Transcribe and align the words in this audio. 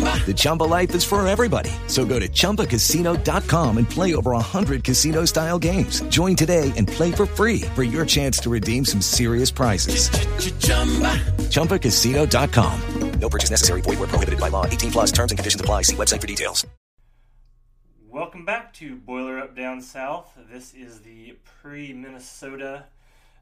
The 0.00 0.34
Chumba 0.34 0.64
life 0.64 0.94
is 0.94 1.04
for 1.04 1.26
everybody. 1.26 1.70
So 1.86 2.04
go 2.04 2.20
to 2.20 2.28
ChumbaCasino.com 2.28 3.78
and 3.78 3.90
play 3.90 4.14
over 4.14 4.30
100 4.32 4.84
casino 4.84 5.24
style 5.24 5.58
games. 5.58 6.02
Join 6.02 6.36
today 6.36 6.72
and 6.76 6.86
play 6.86 7.10
for 7.10 7.26
free 7.26 7.62
for 7.74 7.82
your 7.82 8.06
chance 8.06 8.38
to 8.40 8.50
redeem 8.50 8.84
some 8.84 9.00
serious 9.00 9.50
prizes. 9.50 10.08
ChumbaCasino.com. 11.50 12.80
No 13.18 13.28
purchase 13.28 13.50
necessary. 13.50 13.82
Void 13.82 13.98
where 13.98 14.08
prohibited 14.08 14.40
by 14.40 14.48
law. 14.48 14.64
18 14.64 14.92
plus 14.92 15.12
terms 15.12 15.32
and 15.32 15.38
conditions 15.38 15.60
apply. 15.60 15.82
See 15.82 15.96
website 15.96 16.20
for 16.20 16.26
details. 16.26 16.66
Welcome 18.08 18.44
back 18.44 18.72
to 18.74 18.96
Boiler 18.96 19.38
Up 19.38 19.54
Down 19.54 19.82
South. 19.82 20.32
This 20.50 20.72
is 20.72 21.00
the 21.00 21.36
pre 21.60 21.92
Minnesota 21.92 22.84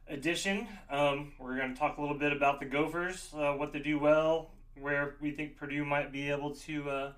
edition. 0.08 0.66
Um, 0.90 1.32
we're 1.38 1.56
going 1.56 1.72
to 1.72 1.78
talk 1.78 1.98
a 1.98 2.00
little 2.00 2.18
bit 2.18 2.32
about 2.32 2.58
the 2.58 2.66
Gophers, 2.66 3.30
uh, 3.34 3.52
what 3.52 3.72
they 3.72 3.78
do 3.78 3.98
well, 3.98 4.50
where 4.80 5.14
we 5.20 5.30
think 5.30 5.56
Purdue 5.56 5.84
might 5.84 6.12
be 6.12 6.30
able 6.30 6.54
to 6.54 6.90
uh, 6.90 7.12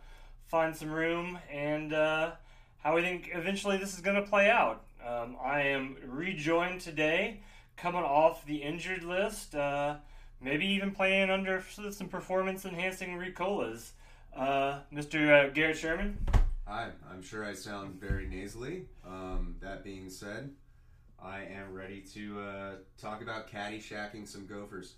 find 0.49 0.75
some 0.75 0.91
room, 0.91 1.39
and 1.51 1.93
uh, 1.93 2.33
how 2.79 2.95
we 2.95 3.03
think 3.03 3.31
eventually 3.33 3.77
this 3.77 3.95
is 3.95 4.01
going 4.01 4.17
to 4.17 4.29
play 4.29 4.51
out. 4.51 4.85
Um, 5.07 5.37
I 5.43 5.63
am 5.63 5.97
rejoined 6.07 6.81
today, 6.81 7.41
coming 7.77 8.03
off 8.03 8.45
the 8.45 8.57
injured 8.57 9.05
list, 9.05 9.55
uh, 9.55 9.97
maybe 10.41 10.67
even 10.67 10.91
playing 10.91 11.31
under 11.31 11.63
some 11.91 12.09
performance 12.09 12.65
enhancing 12.65 13.19
Ricolas. 13.19 13.93
Uh, 14.37 14.81
Mr. 14.93 15.49
Uh, 15.49 15.53
Garrett 15.53 15.77
Sherman. 15.77 16.17
Hi, 16.67 16.91
I'm 17.11 17.23
sure 17.23 17.45
I 17.45 17.53
sound 17.53 18.01
very 18.01 18.29
nasally. 18.29 18.85
Um, 19.05 19.57
that 19.61 19.83
being 19.83 20.09
said, 20.09 20.51
I 21.23 21.41
am 21.43 21.75
ready 21.75 22.01
to 22.15 22.41
uh, 22.41 22.71
talk 22.97 23.23
about 23.23 23.51
caddyshacking 23.51 24.29
some 24.29 24.47
Gophers 24.47 24.95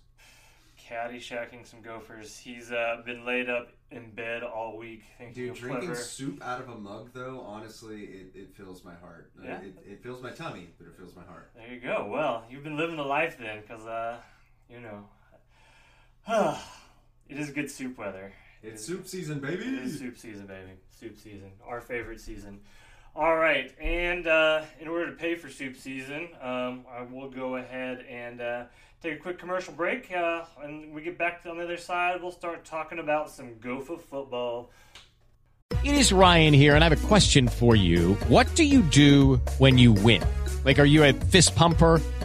caddyshacking 0.89 1.65
some 1.65 1.81
gophers. 1.81 2.37
He's 2.37 2.71
uh, 2.71 3.01
been 3.05 3.25
laid 3.25 3.49
up 3.49 3.69
in 3.91 4.11
bed 4.11 4.43
all 4.43 4.77
week 4.77 5.03
Dude, 5.33 5.55
drinking 5.55 5.87
clever. 5.87 5.95
soup 5.95 6.41
out 6.43 6.59
of 6.61 6.69
a 6.69 6.75
mug, 6.75 7.09
though, 7.13 7.41
honestly, 7.41 8.03
it, 8.03 8.31
it 8.35 8.55
fills 8.55 8.83
my 8.83 8.95
heart. 8.95 9.31
Yeah? 9.43 9.59
it, 9.61 9.75
it 9.85 10.03
fills 10.03 10.21
my 10.21 10.31
tummy, 10.31 10.69
but 10.77 10.87
it 10.87 10.97
fills 10.97 11.15
my 11.15 11.23
heart. 11.23 11.51
There 11.55 11.73
you 11.73 11.79
go. 11.79 12.07
Well, 12.09 12.43
you've 12.49 12.63
been 12.63 12.77
living 12.77 12.97
the 12.97 13.03
life 13.03 13.37
then, 13.37 13.61
because, 13.61 13.85
uh, 13.85 14.17
you 14.69 14.79
know, 14.79 15.05
it 17.29 17.37
is 17.37 17.49
good 17.51 17.69
soup 17.69 17.97
weather. 17.97 18.33
It's 18.61 18.85
soup 18.85 19.07
season, 19.07 19.39
baby. 19.39 19.63
It 19.63 19.83
is 19.83 19.99
soup 19.99 20.17
season, 20.17 20.47
baby. 20.47 20.71
Soup 20.89 21.17
season. 21.17 21.51
Our 21.65 21.81
favorite 21.81 22.21
season. 22.21 22.61
All 23.15 23.35
right, 23.35 23.71
and 23.79 24.25
uh, 24.25 24.63
in 24.79 24.87
order 24.87 25.11
to 25.11 25.15
pay 25.15 25.35
for 25.35 25.47
soup 25.47 25.75
season, 25.75 26.29
um, 26.41 26.83
I 26.91 27.03
will 27.03 27.29
go 27.29 27.57
ahead 27.57 28.03
and 28.09 28.41
uh, 28.41 28.63
take 29.03 29.19
a 29.19 29.21
quick 29.21 29.37
commercial 29.37 29.73
break. 29.73 30.11
Uh, 30.11 30.43
and 30.63 30.93
we 30.93 31.01
get 31.01 31.17
back 31.17 31.41
on 31.47 31.57
the 31.57 31.63
other 31.63 31.77
side, 31.77 32.21
we'll 32.21 32.31
start 32.31 32.63
talking 32.63 32.99
about 32.99 33.29
some 33.29 33.55
Gopher 33.59 33.97
football. 33.97 34.71
It 35.83 35.95
is 35.95 36.13
Ryan 36.13 36.53
here, 36.53 36.75
and 36.75 36.83
I 36.83 36.89
have 36.89 37.03
a 37.03 37.07
question 37.07 37.49
for 37.49 37.75
you. 37.75 38.13
What 38.29 38.55
do 38.55 38.63
you 38.63 38.81
do 38.83 39.41
when 39.57 39.77
you 39.77 39.91
win? 39.91 40.23
Like, 40.63 40.79
are 40.79 40.85
you 40.85 41.03
a 41.03 41.11
fist 41.11 41.55
pumper? 41.55 41.99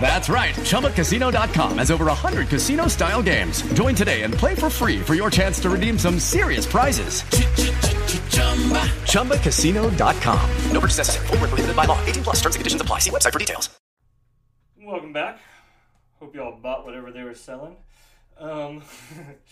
That's 0.00 0.28
right. 0.28 0.54
ChumbaCasino.com 0.54 1.78
has 1.78 1.90
over 1.92 2.06
100 2.06 2.48
casino 2.48 2.88
style 2.88 3.22
games. 3.22 3.62
Join 3.74 3.94
today 3.94 4.22
and 4.22 4.34
play 4.34 4.56
for 4.56 4.68
free 4.68 4.98
for 5.00 5.14
your 5.14 5.30
chance 5.30 5.60
to 5.60 5.70
redeem 5.70 5.96
some 5.96 6.18
serious 6.18 6.66
prizes. 6.66 7.22
ChumbaCasino.com. 9.12 10.50
No 10.72 10.80
purchase 10.80 10.98
necessary. 10.98 11.26
Full 11.28 11.36
prohibited 11.38 11.76
by 11.76 11.84
law. 11.84 12.04
18 12.06 12.24
plus 12.24 12.36
terms 12.40 12.56
and 12.56 12.60
conditions 12.60 12.82
apply. 12.82 12.98
See 12.98 13.10
website 13.10 13.32
for 13.32 13.38
details. 13.38 13.70
Welcome 14.84 15.12
back. 15.12 15.38
Hope 16.18 16.34
y'all 16.34 16.58
bought 16.60 16.84
whatever 16.84 17.10
they 17.12 17.22
were 17.22 17.34
selling. 17.34 17.76
Um, 18.38 18.82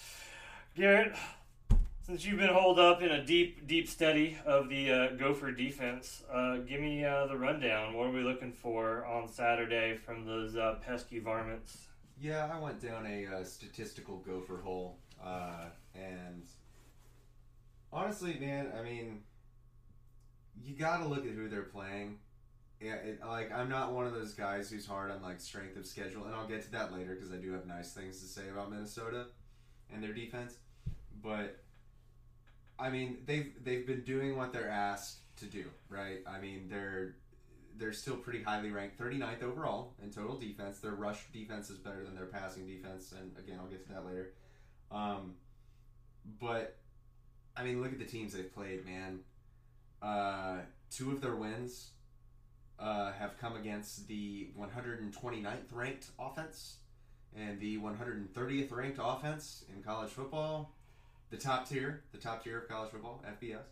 Garrett, 0.76 1.14
since 2.10 2.24
you've 2.24 2.40
been 2.40 2.52
holed 2.52 2.80
up 2.80 3.02
in 3.02 3.12
a 3.12 3.24
deep, 3.24 3.68
deep 3.68 3.88
study 3.88 4.36
of 4.44 4.68
the 4.68 4.90
uh, 4.90 5.08
Gopher 5.10 5.52
defense, 5.52 6.24
uh, 6.28 6.56
give 6.56 6.80
me 6.80 7.04
uh, 7.04 7.24
the 7.26 7.36
rundown. 7.36 7.94
What 7.94 8.08
are 8.08 8.10
we 8.10 8.24
looking 8.24 8.50
for 8.50 9.06
on 9.06 9.28
Saturday 9.28 9.94
from 9.94 10.26
those 10.26 10.56
uh, 10.56 10.80
pesky 10.84 11.20
varmints? 11.20 11.86
Yeah, 12.20 12.50
I 12.52 12.58
went 12.58 12.82
down 12.82 13.06
a 13.06 13.26
uh, 13.26 13.44
statistical 13.44 14.16
gopher 14.26 14.56
hole, 14.56 14.98
uh, 15.24 15.66
and 15.94 16.42
honestly, 17.92 18.36
man, 18.40 18.72
I 18.76 18.82
mean, 18.82 19.20
you 20.60 20.74
got 20.74 20.96
to 20.96 21.06
look 21.06 21.24
at 21.24 21.32
who 21.32 21.48
they're 21.48 21.62
playing. 21.62 22.18
Yeah, 22.80 22.94
it, 22.94 23.20
like 23.24 23.52
I'm 23.52 23.68
not 23.68 23.92
one 23.92 24.08
of 24.08 24.14
those 24.14 24.34
guys 24.34 24.68
who's 24.68 24.84
hard 24.84 25.12
on 25.12 25.22
like 25.22 25.38
strength 25.38 25.76
of 25.76 25.86
schedule, 25.86 26.24
and 26.24 26.34
I'll 26.34 26.48
get 26.48 26.64
to 26.64 26.72
that 26.72 26.92
later 26.92 27.14
because 27.14 27.30
I 27.30 27.36
do 27.36 27.52
have 27.52 27.66
nice 27.66 27.92
things 27.92 28.20
to 28.20 28.26
say 28.26 28.48
about 28.50 28.68
Minnesota 28.68 29.26
and 29.94 30.02
their 30.02 30.12
defense. 30.12 30.56
But 31.22 31.62
I 32.80 32.90
mean, 32.90 33.18
they've 33.26 33.52
they've 33.62 33.86
been 33.86 34.02
doing 34.02 34.36
what 34.36 34.52
they're 34.52 34.70
asked 34.70 35.18
to 35.38 35.46
do, 35.46 35.66
right? 35.88 36.18
I 36.26 36.40
mean, 36.40 36.68
they're 36.70 37.16
they're 37.76 37.92
still 37.92 38.16
pretty 38.16 38.42
highly 38.42 38.70
ranked, 38.70 38.98
39th 38.98 39.42
overall 39.42 39.94
in 40.02 40.10
total 40.10 40.36
defense. 40.36 40.78
Their 40.78 40.92
rush 40.92 41.24
defense 41.32 41.70
is 41.70 41.78
better 41.78 42.04
than 42.04 42.14
their 42.14 42.26
passing 42.26 42.66
defense, 42.66 43.12
and 43.18 43.32
again, 43.38 43.58
I'll 43.60 43.68
get 43.68 43.86
to 43.86 43.92
that 43.92 44.06
later. 44.06 44.32
Um, 44.90 45.34
but 46.40 46.78
I 47.56 47.64
mean, 47.64 47.82
look 47.82 47.92
at 47.92 47.98
the 47.98 48.04
teams 48.06 48.32
they've 48.32 48.52
played, 48.52 48.84
man. 48.84 49.20
Uh, 50.02 50.58
two 50.90 51.10
of 51.12 51.20
their 51.20 51.36
wins 51.36 51.90
uh, 52.78 53.12
have 53.12 53.38
come 53.38 53.56
against 53.56 54.08
the 54.08 54.48
129th 54.58 55.72
ranked 55.72 56.06
offense 56.18 56.76
and 57.36 57.60
the 57.60 57.78
130th 57.78 58.72
ranked 58.72 58.98
offense 59.02 59.64
in 59.74 59.82
college 59.82 60.10
football, 60.10 60.74
the 61.30 61.36
top 61.36 61.68
tier, 61.68 62.02
the 62.12 62.18
top 62.18 62.44
tier 62.44 62.58
of 62.58 62.68
college 62.68 62.90
football, 62.90 63.24
FBS. 63.26 63.62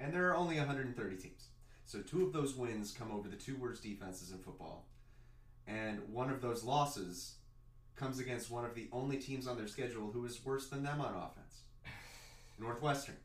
And 0.00 0.12
there 0.12 0.28
are 0.28 0.36
only 0.36 0.56
130 0.56 1.16
teams. 1.16 1.48
So 1.84 2.00
two 2.00 2.26
of 2.26 2.32
those 2.32 2.56
wins 2.56 2.92
come 2.92 3.12
over 3.12 3.28
the 3.28 3.36
two 3.36 3.56
worst 3.56 3.82
defenses 3.82 4.32
in 4.32 4.38
football. 4.38 4.86
And 5.66 6.00
one 6.12 6.30
of 6.30 6.40
those 6.40 6.64
losses 6.64 7.34
comes 7.94 8.18
against 8.18 8.50
one 8.50 8.64
of 8.64 8.74
the 8.74 8.88
only 8.92 9.16
teams 9.16 9.46
on 9.46 9.56
their 9.56 9.66
schedule 9.66 10.10
who 10.12 10.24
is 10.26 10.44
worse 10.44 10.68
than 10.68 10.82
them 10.82 11.00
on 11.00 11.14
offense. 11.14 11.62
Northwestern. 12.58 13.16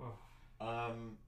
Um, 0.58 1.18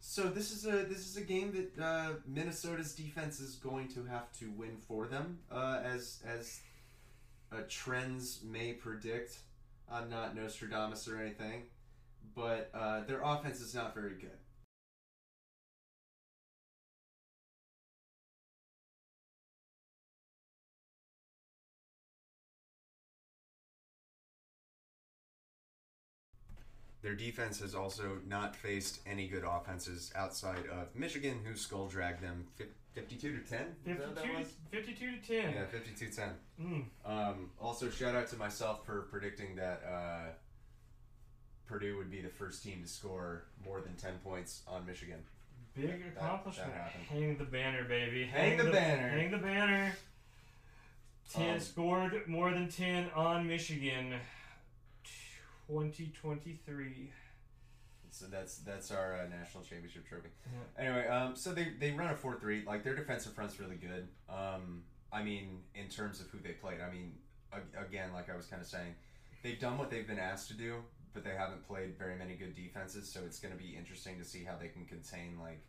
so 0.00 0.22
this 0.22 0.50
is 0.50 0.66
a 0.66 0.84
this 0.84 1.06
is 1.06 1.18
a 1.18 1.20
game 1.20 1.52
that 1.52 1.84
uh, 1.84 2.12
Minnesota's 2.26 2.94
defense 2.94 3.40
is 3.40 3.56
going 3.56 3.88
to 3.88 4.04
have 4.04 4.32
to 4.38 4.50
win 4.50 4.78
for 4.88 5.06
them, 5.06 5.38
uh, 5.50 5.80
as 5.84 6.22
as 6.26 6.60
uh, 7.52 7.58
trends 7.68 8.40
may 8.42 8.72
predict. 8.72 9.38
I'm 9.92 10.08
not 10.08 10.34
Nostradamus 10.34 11.08
or 11.08 11.20
anything, 11.20 11.64
but 12.34 12.70
uh, 12.74 13.04
their 13.04 13.20
offense 13.22 13.60
is 13.60 13.74
not 13.74 13.94
very 13.94 14.14
good. 14.14 14.38
Their 27.02 27.14
defense 27.14 27.58
has 27.60 27.74
also 27.74 28.18
not 28.28 28.54
faced 28.54 29.00
any 29.06 29.26
good 29.26 29.42
offenses 29.44 30.12
outside 30.14 30.66
of 30.70 30.94
Michigan, 30.94 31.40
who 31.44 31.56
skull 31.56 31.88
dragged 31.88 32.22
them 32.22 32.46
52 32.94 33.38
to 33.38 33.50
10. 33.50 33.60
Is 33.86 33.98
that 33.98 34.06
what 34.06 34.14
that 34.14 34.24
52, 34.24 34.46
52 34.70 35.10
to 35.16 35.42
10. 35.42 35.52
Yeah, 35.54 35.64
52 35.66 36.08
10. 36.10 36.28
Mm. 36.62 36.84
Um, 37.04 37.50
also, 37.60 37.90
shout 37.90 38.14
out 38.14 38.28
to 38.28 38.36
myself 38.36 38.86
for 38.86 39.02
predicting 39.10 39.56
that 39.56 39.82
uh, 39.84 40.30
Purdue 41.66 41.96
would 41.96 42.10
be 42.10 42.20
the 42.20 42.28
first 42.28 42.62
team 42.62 42.82
to 42.82 42.88
score 42.88 43.44
more 43.64 43.80
than 43.80 43.94
10 43.96 44.12
points 44.22 44.62
on 44.68 44.86
Michigan. 44.86 45.18
Big 45.74 45.86
That- 45.86 46.14
that 46.14 46.22
accomplishment. 46.22 46.72
happened. 46.72 47.04
hang 47.08 47.36
the 47.36 47.44
banner, 47.44 47.82
baby. 47.84 48.26
Hang 48.26 48.58
the 48.58 48.70
banner. 48.70 49.08
Hang 49.08 49.30
the 49.32 49.38
banner. 49.38 49.96
10 51.32 51.54
Um, 51.54 51.60
scored 51.60 52.28
more 52.28 52.50
than 52.52 52.68
10 52.68 53.10
on 53.10 53.48
Michigan. 53.48 54.20
2023. 55.72 57.10
So 58.10 58.26
that's 58.26 58.58
that's 58.58 58.90
our 58.90 59.14
uh, 59.14 59.28
national 59.28 59.64
championship 59.64 60.06
trophy. 60.06 60.28
Yeah. 60.44 60.84
Anyway, 60.84 61.06
um, 61.08 61.34
so 61.34 61.52
they, 61.52 61.68
they 61.80 61.92
run 61.92 62.10
a 62.10 62.14
four 62.14 62.38
three. 62.38 62.62
Like 62.66 62.84
their 62.84 62.94
defensive 62.94 63.32
front's 63.32 63.58
really 63.58 63.76
good. 63.76 64.08
Um, 64.28 64.82
I 65.10 65.22
mean, 65.22 65.60
in 65.74 65.88
terms 65.88 66.20
of 66.20 66.28
who 66.28 66.38
they 66.38 66.52
played. 66.52 66.78
I 66.86 66.92
mean, 66.92 67.14
ag- 67.52 67.86
again, 67.88 68.12
like 68.12 68.30
I 68.30 68.36
was 68.36 68.46
kind 68.46 68.60
of 68.60 68.68
saying, 68.68 68.94
they've 69.42 69.58
done 69.58 69.78
what 69.78 69.90
they've 69.90 70.06
been 70.06 70.18
asked 70.18 70.48
to 70.48 70.54
do, 70.54 70.76
but 71.14 71.24
they 71.24 71.34
haven't 71.36 71.66
played 71.66 71.96
very 71.98 72.16
many 72.16 72.34
good 72.34 72.54
defenses. 72.54 73.10
So 73.10 73.20
it's 73.24 73.40
going 73.40 73.52
to 73.52 73.58
be 73.62 73.74
interesting 73.76 74.18
to 74.18 74.24
see 74.24 74.44
how 74.44 74.56
they 74.60 74.68
can 74.68 74.84
contain 74.84 75.38
like 75.40 75.62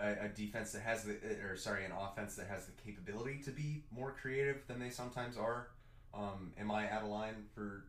a, 0.00 0.26
a 0.26 0.28
defense 0.28 0.72
that 0.72 0.82
has 0.82 1.04
the 1.04 1.16
or 1.42 1.56
sorry, 1.56 1.84
an 1.86 1.92
offense 1.92 2.36
that 2.36 2.46
has 2.48 2.66
the 2.66 2.72
capability 2.72 3.38
to 3.44 3.50
be 3.50 3.84
more 3.90 4.14
creative 4.20 4.66
than 4.66 4.78
they 4.78 4.90
sometimes 4.90 5.38
are. 5.38 5.68
Um, 6.14 6.52
am 6.58 6.70
I 6.70 6.90
out 6.90 7.04
of 7.04 7.08
line 7.08 7.46
for 7.54 7.84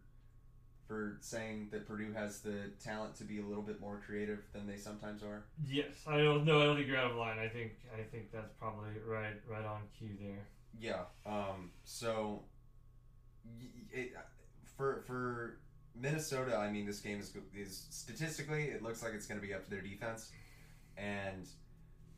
for 0.88 1.18
saying 1.22 1.70
that 1.72 1.88
Purdue 1.88 2.12
has 2.14 2.42
the 2.42 2.72
talent 2.84 3.16
to 3.16 3.24
be 3.24 3.40
a 3.40 3.44
little 3.46 3.64
bit 3.64 3.80
more 3.80 4.02
creative 4.06 4.40
than 4.54 4.68
they 4.68 4.78
sometimes 4.78 5.24
are? 5.24 5.44
Yes, 5.66 5.94
I 6.08 6.18
don't 6.18 6.46
know. 6.46 6.62
I 6.62 6.66
don't 6.66 6.76
think 6.76 6.88
you're 6.88 6.98
out 6.98 7.12
of 7.12 7.18
line. 7.18 7.40
I 7.40 7.48
think 7.48 7.74
I 7.98 8.04
think 8.04 8.32
that's 8.32 8.54
probably 8.60 8.90
right 9.08 9.36
right 9.50 9.66
on 9.66 9.82
cue 9.98 10.10
there. 10.20 10.48
Yeah. 10.80 11.04
Um, 11.26 11.72
so, 11.84 12.44
it, 13.92 14.14
for 14.78 15.04
for 15.08 15.60
Minnesota, 15.96 16.58
I 16.58 16.72
mean, 16.72 16.86
this 16.86 17.00
game 17.00 17.20
is 17.20 17.34
is 17.56 17.86
statistically, 17.90 18.66
it 18.66 18.84
looks 18.84 19.04
like 19.04 19.14
it's 19.14 19.28
going 19.28 19.40
to 19.40 19.46
be 19.46 19.54
up 19.54 19.64
to 19.66 19.70
their 19.70 19.82
defense, 19.82 20.32
and 20.98 21.48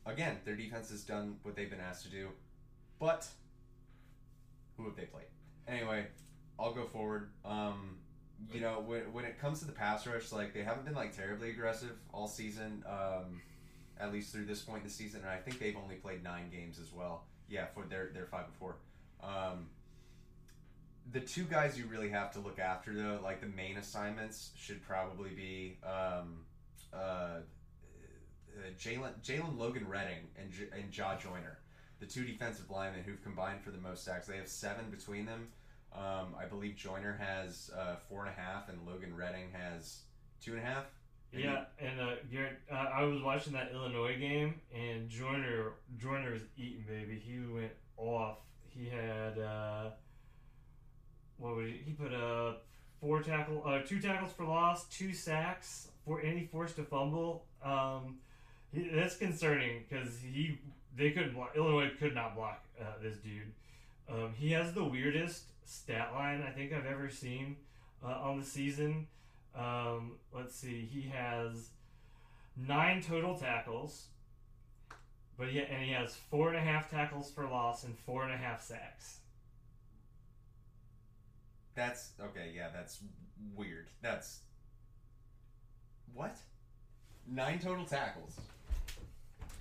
again, 0.06 0.38
their 0.46 0.56
defense 0.56 0.90
has 0.90 1.04
done 1.04 1.38
what 1.44 1.56
they've 1.56 1.70
been 1.70 1.80
asked 1.80 2.04
to 2.04 2.10
do, 2.10 2.30
but 3.00 3.28
who 4.78 4.86
have 4.86 4.96
they 4.96 5.06
played? 5.06 5.26
Anyway, 5.68 6.06
I'll 6.60 6.74
go 6.74 6.86
forward. 6.86 7.30
Um, 7.44 7.98
you 8.52 8.62
know, 8.62 8.84
when, 8.86 9.12
when 9.14 9.26
it 9.26 9.40
comes 9.40 9.60
to 9.60 9.66
the 9.66 9.72
pass 9.72 10.06
rush, 10.06 10.32
like 10.32 10.54
they 10.54 10.64
haven't 10.64 10.86
been 10.86 10.96
like 10.96 11.16
terribly 11.16 11.50
aggressive 11.50 11.92
all 12.14 12.28
season, 12.28 12.84
um, 12.88 13.42
at 14.00 14.12
least 14.12 14.32
through 14.32 14.46
this 14.46 14.62
point 14.62 14.82
in 14.84 14.88
the 14.88 14.94
season, 14.94 15.22
and 15.22 15.30
I 15.30 15.38
think 15.38 15.60
they've 15.60 15.78
only 15.78 15.96
played 15.96 16.24
nine 16.24 16.50
games 16.52 16.80
as 16.80 16.92
well. 16.92 17.24
Yeah, 17.50 17.66
for 17.74 17.84
their 17.86 18.10
their 18.14 18.26
five 18.26 18.46
and 18.46 18.56
four. 18.56 18.76
Um, 19.24 19.68
the 21.12 21.20
two 21.20 21.44
guys 21.44 21.78
you 21.78 21.86
really 21.86 22.10
have 22.10 22.32
to 22.34 22.40
look 22.40 22.60
after 22.60 22.94
though, 22.94 23.20
like 23.24 23.40
the 23.42 23.48
main 23.48 23.78
assignments, 23.78 24.52
should 24.58 24.82
probably 24.82 25.30
be 25.30 25.78
um, 25.84 26.40
uh, 26.94 26.98
uh, 26.98 27.42
Jalen 28.80 29.12
Jalen 29.24 29.58
Logan 29.58 29.88
Redding 29.88 30.28
and 30.40 30.52
J- 30.52 30.70
and 30.74 30.92
Jah 30.92 31.18
Joyner, 31.22 31.60
the 32.00 32.06
two 32.06 32.24
defensive 32.24 32.70
linemen 32.70 33.04
who've 33.04 33.22
combined 33.24 33.62
for 33.62 33.72
the 33.72 33.78
most 33.78 34.04
sacks. 34.04 34.28
They 34.28 34.38
have 34.38 34.48
seven 34.48 34.90
between 34.90 35.26
them. 35.26 35.50
Um, 35.98 36.36
I 36.40 36.46
believe 36.46 36.76
Joyner 36.76 37.18
has 37.20 37.72
uh, 37.78 37.96
four 38.10 38.26
and 38.26 38.30
a 38.30 38.40
half, 38.40 38.70
and 38.70 38.78
Logan 38.86 39.16
Redding 39.16 39.52
has 39.54 40.00
two 40.42 40.52
and 40.52 40.62
a 40.62 40.66
half. 40.66 40.86
Yeah, 41.32 41.66
and 41.80 42.00
uh, 42.00 42.16
Garrett, 42.32 42.60
uh, 42.72 42.76
I 42.76 43.04
was 43.04 43.22
watching 43.22 43.54
that 43.54 43.72
Illinois 43.74 44.18
game, 44.18 44.62
and 44.74 45.10
Joyner 45.10 45.74
Joyner 45.98 46.32
was 46.32 46.44
eating, 46.58 46.86
baby. 46.88 47.22
He 47.24 47.40
went 47.54 47.74
off. 47.98 48.38
He 48.70 48.90
had 48.90 49.38
uh, 49.40 49.90
what 51.38 51.56
would 51.56 51.68
he, 51.68 51.82
he 51.86 51.92
put 51.92 52.14
up? 52.14 52.66
Four 53.02 53.22
tackle, 53.22 53.62
uh, 53.66 53.80
two 53.86 54.00
tackles 54.00 54.32
for 54.32 54.46
loss, 54.46 54.86
two 54.86 55.14
sacks, 55.14 55.90
for 56.06 56.20
he 56.20 56.46
forced 56.46 56.80
a 56.80 56.84
fumble. 56.84 57.46
Um, 57.64 58.20
he, 58.74 58.90
that's 58.94 59.18
concerning 59.18 59.84
because 59.88 60.18
he 60.20 60.58
they 60.96 61.12
couldn't 61.12 61.34
block. 61.34 61.52
Illinois 61.56 61.92
could 62.00 62.16
not 62.16 62.36
block 62.36 62.64
uh, 62.80 62.86
this 63.02 63.18
dude. 63.18 63.52
Um, 64.10 64.34
he 64.38 64.52
has 64.52 64.74
the 64.74 64.84
weirdest 64.84 65.44
stat 65.66 66.12
line 66.14 66.44
I 66.48 66.52
think 66.52 66.74
I've 66.74 66.86
ever 66.86 67.10
seen 67.10 67.58
uh, 68.04 68.08
on 68.22 68.40
the 68.40 68.46
season. 68.46 69.08
Um, 69.58 70.14
let's 70.34 70.56
see, 70.56 70.88
he 70.92 71.10
has 71.10 71.70
nine 72.58 73.02
total 73.02 73.38
tackles, 73.38 74.08
but 75.38 75.48
he, 75.48 75.60
and 75.60 75.84
he 75.84 75.92
has 75.92 76.16
four 76.16 76.50
and 76.50 76.58
a 76.58 76.62
half 76.62 76.90
tackles 76.90 77.32
for 77.32 77.48
loss 77.48 77.84
and 77.84 77.98
four 77.98 78.24
and 78.24 78.34
a 78.34 78.38
half 78.38 78.64
sacks. 78.64 79.20
That's 81.76 82.12
okay. 82.22 82.52
Yeah, 82.56 82.70
that's 82.74 83.00
weird. 83.56 83.88
That's 84.02 84.40
what? 86.14 86.38
Nine 87.28 87.60
total 87.60 87.86
tackles. 87.86 88.40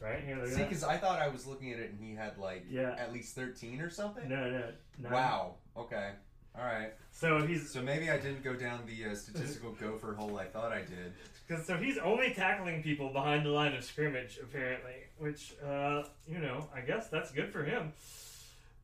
Right 0.04 0.22
here, 0.22 0.36
look 0.36 0.44
at 0.44 0.50
See, 0.50 0.56
that. 0.58 0.68
because 0.68 0.84
I 0.84 0.98
thought 0.98 1.18
I 1.18 1.28
was 1.28 1.46
looking 1.46 1.72
at 1.72 1.78
it 1.78 1.90
and 1.90 1.98
he 1.98 2.14
had 2.14 2.36
like 2.36 2.66
Yeah. 2.68 2.94
at 2.98 3.10
least 3.12 3.34
thirteen 3.34 3.80
or 3.80 3.88
something. 3.88 4.28
No, 4.28 4.50
no, 4.50 4.70
nine. 4.98 5.12
Wow. 5.12 5.54
Okay. 5.76 6.10
All 6.56 6.62
right. 6.64 6.92
So 7.10 7.46
he's 7.46 7.70
so 7.70 7.80
maybe 7.80 8.10
I 8.10 8.18
didn't 8.18 8.44
go 8.44 8.52
down 8.54 8.82
the 8.86 9.10
uh, 9.10 9.14
statistical 9.14 9.72
gopher 9.80 10.12
hole 10.12 10.38
I 10.38 10.44
thought 10.44 10.72
I 10.72 10.80
did. 10.82 11.14
Because 11.48 11.66
so 11.66 11.78
he's 11.78 11.96
only 11.98 12.34
tackling 12.34 12.82
people 12.82 13.10
behind 13.14 13.46
the 13.46 13.50
line 13.50 13.74
of 13.74 13.82
scrimmage, 13.82 14.38
apparently. 14.42 14.92
Which, 15.18 15.54
uh, 15.66 16.02
you 16.28 16.38
know, 16.38 16.68
I 16.74 16.80
guess 16.82 17.08
that's 17.08 17.30
good 17.32 17.50
for 17.50 17.64
him. 17.64 17.92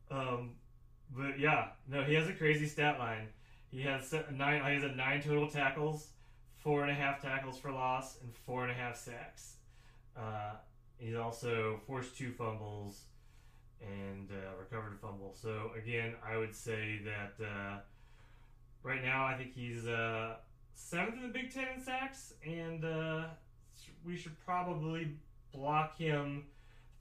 Um, 0.09 0.51
but 1.15 1.37
yeah, 1.39 1.67
no, 1.87 2.03
he 2.03 2.15
has 2.15 2.27
a 2.27 2.33
crazy 2.33 2.65
stat 2.67 2.97
line. 2.99 3.27
He 3.69 3.81
has 3.83 4.07
se- 4.07 4.25
nine. 4.33 4.63
He 4.65 4.81
has 4.81 4.83
a 4.91 4.95
nine 4.95 5.21
total 5.21 5.47
tackles, 5.49 6.07
four 6.57 6.81
and 6.81 6.89
a 6.91 6.95
half 6.95 7.21
tackles 7.21 7.59
for 7.59 7.71
loss, 7.71 8.17
and 8.21 8.33
four 8.35 8.63
and 8.63 8.71
a 8.71 8.75
half 8.75 8.95
sacks. 8.97 9.55
Uh, 10.17 10.53
he's 11.01 11.15
also 11.15 11.79
forced 11.87 12.17
two 12.17 12.31
fumbles 12.31 13.01
and 13.81 14.29
uh, 14.31 14.57
recovered 14.59 14.93
a 14.93 14.97
fumble. 14.97 15.33
So 15.39 15.71
again, 15.77 16.13
I 16.25 16.37
would 16.37 16.55
say 16.55 16.99
that 17.03 17.43
uh, 17.43 17.79
right 18.83 19.03
now 19.03 19.25
I 19.25 19.35
think 19.35 19.53
he's 19.53 19.87
uh, 19.87 20.35
seventh 20.75 21.15
in 21.15 21.23
the 21.23 21.27
Big 21.29 21.51
Ten 21.51 21.67
in 21.75 21.83
sacks, 21.83 22.33
and 22.45 22.85
uh, 22.85 23.23
we 24.05 24.15
should 24.15 24.39
probably 24.45 25.15
block 25.51 25.97
him. 25.97 26.45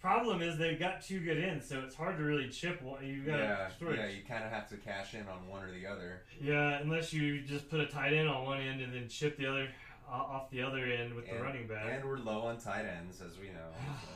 Problem 0.01 0.41
is 0.41 0.57
they've 0.57 0.79
got 0.79 1.03
two 1.03 1.21
good 1.21 1.37
ends, 1.37 1.69
so 1.69 1.81
it's 1.81 1.95
hard 1.95 2.17
to 2.17 2.25
really 2.25 2.49
chip 2.49 2.81
one. 2.81 3.07
You 3.07 3.23
got 3.23 3.39
Yeah, 3.39 3.67
of 3.67 3.95
yeah. 3.95 4.07
You 4.09 4.23
kind 4.27 4.43
of 4.43 4.51
have 4.51 4.67
to 4.71 4.77
cash 4.79 5.13
in 5.13 5.29
on 5.29 5.47
one 5.47 5.63
or 5.63 5.71
the 5.71 5.87
other. 5.87 6.23
yeah, 6.41 6.79
unless 6.81 7.13
you 7.13 7.43
just 7.43 7.69
put 7.69 7.81
a 7.81 7.87
tight 7.87 8.15
end 8.15 8.27
on 8.27 8.47
one 8.47 8.63
end 8.63 8.81
and 8.81 8.95
then 8.95 9.09
chip 9.09 9.37
the 9.37 9.45
other 9.47 9.69
off 10.11 10.51
the 10.51 10.63
other 10.63 10.85
end 10.85 11.15
with 11.15 11.29
the 11.29 11.37
running 11.43 11.67
back. 11.67 11.87
And 11.91 12.05
we're 12.05 12.19
low 12.19 12.43
on 12.43 12.59
tight 12.59 12.85
ends, 12.85 13.21
as 13.21 13.39
we 13.39 13.49
know. 13.49 13.71
so. 14.03 14.09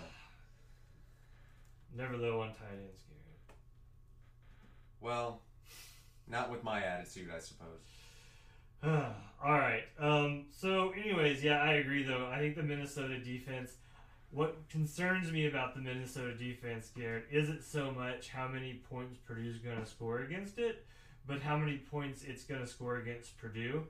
Never 1.96 2.16
low 2.16 2.40
on 2.40 2.48
tight 2.48 2.72
ends, 2.72 3.02
Garrett. 3.08 3.58
Well, 5.00 5.40
not 6.28 6.50
with 6.50 6.64
my 6.64 6.82
attitude, 6.82 7.28
I 7.34 7.38
suppose. 7.38 7.80
All 9.44 9.58
right. 9.58 9.84
Um, 9.98 10.46
so, 10.50 10.90
anyways, 10.90 11.42
yeah, 11.42 11.60
I 11.62 11.74
agree. 11.74 12.02
Though 12.02 12.26
I 12.26 12.38
think 12.38 12.56
the 12.56 12.62
Minnesota 12.62 13.18
defense. 13.18 13.72
What 14.30 14.68
concerns 14.68 15.30
me 15.30 15.46
about 15.46 15.76
the 15.76 15.80
Minnesota 15.80 16.34
defense, 16.34 16.90
Garrett, 16.96 17.26
isn't 17.30 17.62
so 17.62 17.92
much 17.92 18.30
how 18.30 18.48
many 18.48 18.82
points 18.90 19.16
Purdue's 19.24 19.58
going 19.58 19.78
to 19.78 19.86
score 19.86 20.22
against 20.22 20.58
it, 20.58 20.84
but 21.24 21.40
how 21.40 21.56
many 21.56 21.76
points 21.76 22.24
it's 22.24 22.42
going 22.42 22.60
to 22.60 22.66
score 22.66 22.96
against 22.96 23.38
Purdue. 23.38 23.84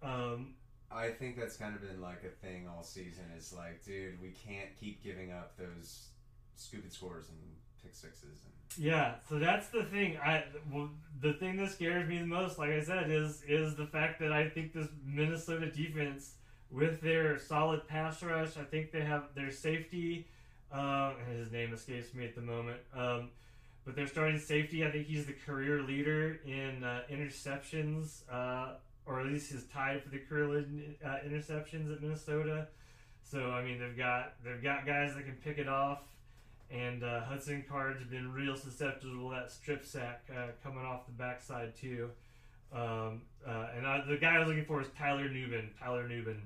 Um, 0.00 0.54
I 0.92 1.10
think 1.10 1.38
that's 1.38 1.56
kind 1.56 1.74
of 1.74 1.82
been 1.82 2.00
like 2.00 2.24
a 2.24 2.46
thing 2.46 2.68
all 2.68 2.82
season. 2.82 3.24
Is 3.36 3.52
like, 3.52 3.84
dude, 3.84 4.20
we 4.20 4.30
can't 4.30 4.68
keep 4.78 5.02
giving 5.02 5.30
up 5.32 5.56
those 5.56 6.08
stupid 6.56 6.92
scores 6.92 7.28
and 7.28 7.38
pick 7.82 7.94
sixes. 7.94 8.40
And 8.44 8.84
Yeah, 8.84 9.14
so 9.28 9.38
that's 9.38 9.68
the 9.68 9.84
thing. 9.84 10.18
I 10.18 10.44
well, 10.72 10.90
the 11.20 11.34
thing 11.34 11.56
that 11.56 11.70
scares 11.70 12.08
me 12.08 12.18
the 12.18 12.26
most, 12.26 12.58
like 12.58 12.70
I 12.70 12.82
said, 12.82 13.10
is 13.10 13.42
is 13.46 13.76
the 13.76 13.86
fact 13.86 14.20
that 14.20 14.32
I 14.32 14.48
think 14.48 14.72
this 14.72 14.88
Minnesota 15.04 15.70
defense, 15.70 16.34
with 16.70 17.00
their 17.00 17.38
solid 17.38 17.86
pass 17.86 18.22
rush, 18.22 18.56
I 18.56 18.64
think 18.64 18.90
they 18.90 19.02
have 19.02 19.24
their 19.34 19.50
safety. 19.50 20.26
Um, 20.72 21.14
and 21.26 21.36
his 21.36 21.50
name 21.50 21.72
escapes 21.72 22.14
me 22.14 22.24
at 22.24 22.36
the 22.36 22.42
moment. 22.42 22.78
Um, 22.96 23.30
but 23.84 23.96
their 23.96 24.06
starting 24.06 24.38
safety, 24.38 24.84
I 24.84 24.90
think 24.90 25.06
he's 25.06 25.26
the 25.26 25.32
career 25.32 25.82
leader 25.82 26.38
in 26.44 26.84
uh, 26.84 27.02
interceptions, 27.10 28.22
uh, 28.30 28.74
or 29.10 29.20
at 29.20 29.26
least 29.26 29.50
he's 29.50 29.64
tied 29.64 30.02
for 30.02 30.08
the 30.10 30.18
career 30.18 30.58
in 30.58 30.94
uh, 31.04 31.16
interceptions 31.26 31.92
at 31.92 32.00
Minnesota. 32.00 32.68
So 33.22 33.50
I 33.50 33.62
mean, 33.62 33.80
they've 33.80 33.96
got 33.96 34.34
they've 34.44 34.62
got 34.62 34.86
guys 34.86 35.14
that 35.16 35.24
can 35.24 35.34
pick 35.42 35.58
it 35.58 35.68
off. 35.68 36.02
And 36.70 37.02
uh, 37.02 37.24
Hudson 37.24 37.64
Card's 37.68 38.04
been 38.04 38.32
real 38.32 38.56
susceptible 38.56 39.30
to 39.30 39.34
that 39.34 39.50
strip 39.50 39.84
sack 39.84 40.22
uh, 40.30 40.52
coming 40.62 40.84
off 40.84 41.04
the 41.06 41.12
backside 41.12 41.74
too. 41.74 42.10
Um, 42.72 43.22
uh, 43.44 43.66
and 43.76 43.84
I, 43.84 44.04
the 44.08 44.16
guy 44.16 44.36
I 44.36 44.38
was 44.38 44.46
looking 44.46 44.64
for 44.64 44.80
is 44.80 44.86
Tyler 44.96 45.28
Nubin. 45.28 45.70
Tyler 45.76 46.08
Nubin 46.08 46.42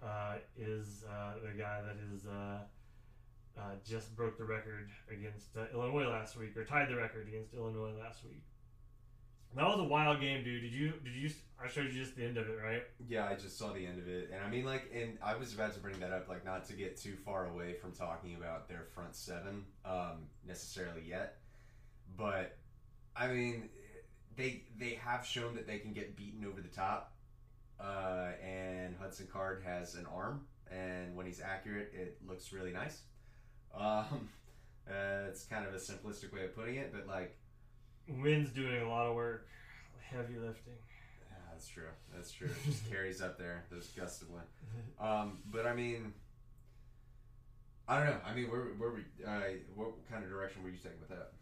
uh, 0.00 0.34
is 0.56 1.02
uh, 1.10 1.32
the 1.42 1.58
guy 1.58 1.80
that 1.82 1.96
is 2.14 2.22
just 3.84 4.14
broke 4.14 4.38
the 4.38 4.44
record 4.44 4.90
against 5.10 5.48
Illinois 5.74 6.08
last 6.08 6.36
week, 6.36 6.56
or 6.56 6.64
tied 6.64 6.88
the 6.88 6.94
record 6.94 7.26
against 7.26 7.54
Illinois 7.54 7.92
last 8.00 8.22
week. 8.22 8.42
That 9.56 9.66
was 9.66 9.80
a 9.80 9.84
wild 9.84 10.20
game, 10.20 10.44
dude. 10.44 10.62
Did 10.62 10.72
you? 10.72 10.92
Did 11.04 11.14
you? 11.14 11.30
I 11.62 11.68
showed 11.68 11.86
you 11.86 12.04
just 12.04 12.14
the 12.16 12.24
end 12.24 12.36
of 12.36 12.48
it, 12.48 12.58
right? 12.62 12.82
yeah, 13.08 13.26
I 13.26 13.34
just 13.34 13.58
saw 13.58 13.72
the 13.72 13.84
end 13.84 13.98
of 13.98 14.06
it, 14.06 14.30
and 14.32 14.44
I 14.44 14.48
mean, 14.48 14.64
like, 14.64 14.90
and 14.94 15.18
I 15.20 15.34
was 15.34 15.52
about 15.54 15.74
to 15.74 15.80
bring 15.80 15.98
that 16.00 16.12
up, 16.12 16.28
like, 16.28 16.44
not 16.44 16.66
to 16.68 16.72
get 16.74 16.96
too 16.96 17.16
far 17.24 17.46
away 17.46 17.72
from 17.72 17.92
talking 17.92 18.36
about 18.36 18.68
their 18.68 18.84
front 18.94 19.16
seven 19.16 19.64
um, 19.84 20.28
necessarily 20.46 21.02
yet, 21.04 21.38
but 22.16 22.56
I 23.16 23.28
mean, 23.28 23.70
they 24.36 24.62
they 24.78 24.98
have 25.04 25.26
shown 25.26 25.56
that 25.56 25.66
they 25.66 25.78
can 25.78 25.92
get 25.92 26.16
beaten 26.16 26.44
over 26.44 26.60
the 26.60 26.68
top, 26.68 27.12
uh, 27.80 28.28
and 28.44 28.94
Hudson 29.00 29.26
Card 29.32 29.62
has 29.64 29.94
an 29.94 30.06
arm, 30.06 30.42
and 30.70 31.16
when 31.16 31.26
he's 31.26 31.40
accurate, 31.40 31.92
it 31.94 32.18
looks 32.28 32.52
really 32.52 32.72
nice. 32.72 33.00
Um, 33.74 34.28
uh, 34.88 35.26
it's 35.28 35.44
kind 35.44 35.66
of 35.66 35.74
a 35.74 35.78
simplistic 35.78 36.32
way 36.32 36.44
of 36.44 36.54
putting 36.54 36.76
it, 36.76 36.92
but 36.92 37.06
like, 37.08 37.37
Wynn's 38.08 38.50
doing 38.50 38.82
a 38.82 38.88
lot 38.88 39.06
of 39.06 39.14
work, 39.14 39.46
heavy 40.00 40.34
lifting. 40.34 40.74
Yeah, 41.30 41.36
that's 41.52 41.68
true. 41.68 41.88
That's 42.14 42.32
true. 42.32 42.48
It 42.48 42.70
just 42.70 42.90
carries 42.90 43.20
up 43.20 43.38
there 43.38 43.64
those 43.70 43.88
gusts 43.88 44.22
of 44.22 44.30
wind. 44.30 44.46
Um, 45.00 45.38
but 45.50 45.66
I 45.66 45.74
mean, 45.74 46.12
I 47.86 47.98
don't 47.98 48.06
know. 48.06 48.20
I 48.26 48.34
mean, 48.34 48.50
where 48.50 48.62
where 48.76 48.90
we 48.90 49.00
uh, 49.26 49.40
what 49.74 49.90
kind 50.10 50.24
of 50.24 50.30
direction 50.30 50.62
were 50.62 50.70
you 50.70 50.76
taking 50.76 51.00
with 51.00 51.10
that? 51.10 51.32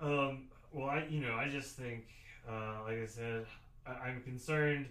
Um, 0.00 0.48
well, 0.72 0.88
I 0.88 1.06
you 1.08 1.20
know 1.20 1.34
I 1.34 1.48
just 1.48 1.76
think, 1.76 2.04
uh, 2.48 2.82
like 2.84 2.98
I 3.02 3.06
said, 3.06 3.46
I, 3.86 4.08
I'm 4.08 4.22
concerned 4.22 4.86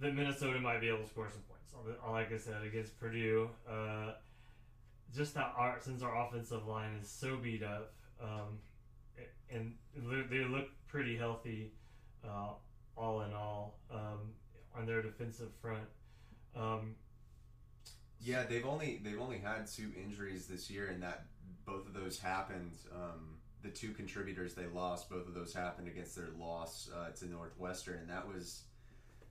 that 0.00 0.14
Minnesota 0.14 0.60
might 0.60 0.80
be 0.80 0.88
able 0.88 1.02
to 1.02 1.08
score 1.08 1.28
some 1.30 1.42
points. 1.42 1.98
Like 2.08 2.32
I 2.32 2.38
said, 2.38 2.62
against 2.64 2.98
Purdue, 2.98 3.50
uh, 3.70 4.12
just 5.14 5.34
that 5.34 5.52
our 5.56 5.78
since 5.80 6.02
our 6.02 6.26
offensive 6.26 6.66
line 6.66 6.98
is 7.00 7.08
so 7.08 7.36
beat 7.36 7.62
up, 7.62 7.92
um, 8.22 8.58
and 9.50 9.74
they 10.30 10.44
look 10.44 10.68
pretty 10.88 11.16
healthy, 11.16 11.72
uh, 12.24 12.50
all 12.96 13.22
in 13.22 13.32
all, 13.32 13.78
um, 13.90 14.32
on 14.76 14.86
their 14.86 15.02
defensive 15.02 15.50
front. 15.60 15.86
Um, 16.56 16.96
Yeah, 18.20 18.42
they've 18.44 18.66
only 18.66 19.00
they've 19.04 19.20
only 19.20 19.38
had 19.38 19.66
two 19.68 19.92
injuries 19.96 20.46
this 20.48 20.68
year, 20.68 20.88
and 20.88 21.02
that 21.02 21.26
both 21.64 21.86
of 21.86 21.94
those 21.94 22.18
happened. 22.18 22.72
Um, 22.92 23.36
the 23.62 23.68
two 23.70 23.92
contributors 23.92 24.54
they 24.54 24.66
lost, 24.66 25.08
both 25.10 25.26
of 25.26 25.34
those 25.34 25.52
happened 25.52 25.88
against 25.88 26.14
their 26.16 26.28
loss 26.38 26.90
uh, 26.94 27.10
to 27.10 27.26
Northwestern, 27.28 27.98
and 27.98 28.08
that 28.10 28.26
was 28.26 28.62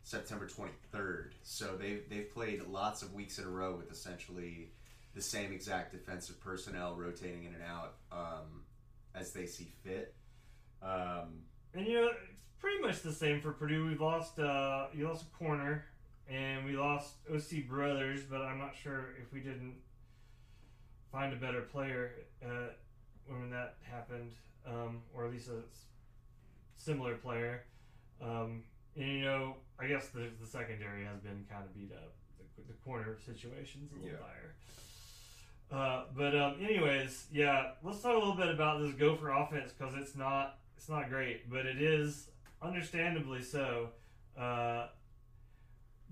September 0.03 0.47
23rd. 0.47 1.31
So 1.43 1.75
they 1.77 1.99
they've 2.09 2.31
played 2.33 2.61
lots 2.67 3.01
of 3.01 3.13
weeks 3.13 3.39
in 3.39 3.45
a 3.45 3.49
row 3.49 3.75
with 3.75 3.91
essentially 3.91 4.71
the 5.15 5.21
same 5.21 5.51
exact 5.51 5.91
defensive 5.91 6.39
personnel 6.39 6.95
rotating 6.95 7.43
in 7.43 7.53
and 7.53 7.63
out 7.63 7.95
um, 8.11 8.63
as 9.19 9.31
they 9.33 9.45
see 9.45 9.71
fit. 9.83 10.13
Um, 10.81 11.41
And 11.73 11.85
you 11.87 11.93
know, 12.01 12.09
it's 12.31 12.41
pretty 12.59 12.81
much 12.81 13.01
the 13.01 13.11
same 13.13 13.41
for 13.41 13.51
Purdue. 13.51 13.87
We've 13.87 14.01
lost 14.01 14.39
uh 14.39 14.87
you 14.93 15.07
lost 15.07 15.25
a 15.25 15.37
corner 15.37 15.85
and 16.29 16.65
we 16.65 16.73
lost 16.77 17.15
OC 17.33 17.67
Brothers, 17.67 18.21
but 18.29 18.41
I'm 18.41 18.59
not 18.59 18.75
sure 18.75 19.15
if 19.21 19.31
we 19.33 19.39
didn't 19.39 19.75
find 21.11 21.33
a 21.33 21.37
better 21.37 21.61
player 21.61 22.11
uh, 22.45 22.67
when 23.27 23.49
that 23.49 23.75
happened, 23.83 24.33
um, 24.65 25.01
or 25.15 25.25
at 25.25 25.31
least 25.31 25.47
a 25.47 25.61
similar 26.75 27.15
player. 27.15 27.63
Um, 28.21 28.63
and 28.97 29.07
you 29.07 29.21
know, 29.21 29.55
I 29.79 29.87
guess 29.87 30.07
the, 30.09 30.29
the 30.41 30.45
secondary 30.47 31.05
has 31.05 31.19
been 31.21 31.45
kind 31.49 31.63
of 31.63 31.73
beat 31.73 31.91
up. 31.93 32.13
The, 32.57 32.63
the 32.73 32.77
corner 32.83 33.17
situation's 33.25 33.91
a 33.91 33.95
little 33.95 34.09
Yeah. 34.09 34.17
dire. 34.17 34.53
Uh, 35.71 36.03
but 36.15 36.35
um, 36.35 36.55
anyways, 36.63 37.27
yeah, 37.31 37.71
let's 37.83 38.01
talk 38.01 38.15
a 38.15 38.17
little 38.17 38.35
bit 38.35 38.47
about 38.47 38.81
this 38.81 38.93
Gopher 38.93 39.29
offense 39.29 39.73
because 39.77 39.93
it's 39.97 40.15
not 40.15 40.59
it's 40.77 40.87
not 40.87 41.09
great, 41.09 41.49
but 41.49 41.65
it 41.65 41.81
is 41.81 42.29
understandably 42.61 43.41
so. 43.41 43.89
Uh, 44.39 44.87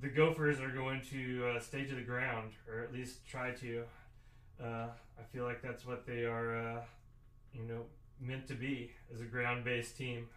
the 0.02 0.10
Gophers 0.10 0.60
are 0.60 0.72
going 0.72 1.02
to 1.12 1.48
uh, 1.48 1.60
stay 1.60 1.86
to 1.86 1.96
the 1.96 2.02
ground, 2.02 2.52
or 2.70 2.84
at 2.84 2.94
least 2.94 3.26
try 3.26 3.52
to. 3.52 3.84
Uh, 4.62 4.88
I 5.18 5.24
feel 5.32 5.46
like 5.46 5.62
that's 5.62 5.86
what 5.86 6.06
they 6.06 6.26
are, 6.26 6.58
uh, 6.58 6.82
you 7.54 7.64
know, 7.64 7.84
meant 8.20 8.48
to 8.48 8.54
be 8.54 8.92
as 9.14 9.22
a 9.22 9.26
ground-based 9.26 9.98
team. 9.98 10.28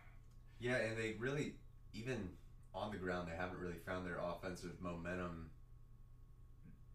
Yeah, 0.60 0.76
and 0.76 0.96
they 0.96 1.14
really, 1.18 1.54
even 1.92 2.28
on 2.74 2.92
the 2.92 2.98
ground, 2.98 3.28
they 3.28 3.36
haven't 3.36 3.58
really 3.58 3.78
found 3.86 4.06
their 4.06 4.18
offensive 4.18 4.80
momentum. 4.80 5.50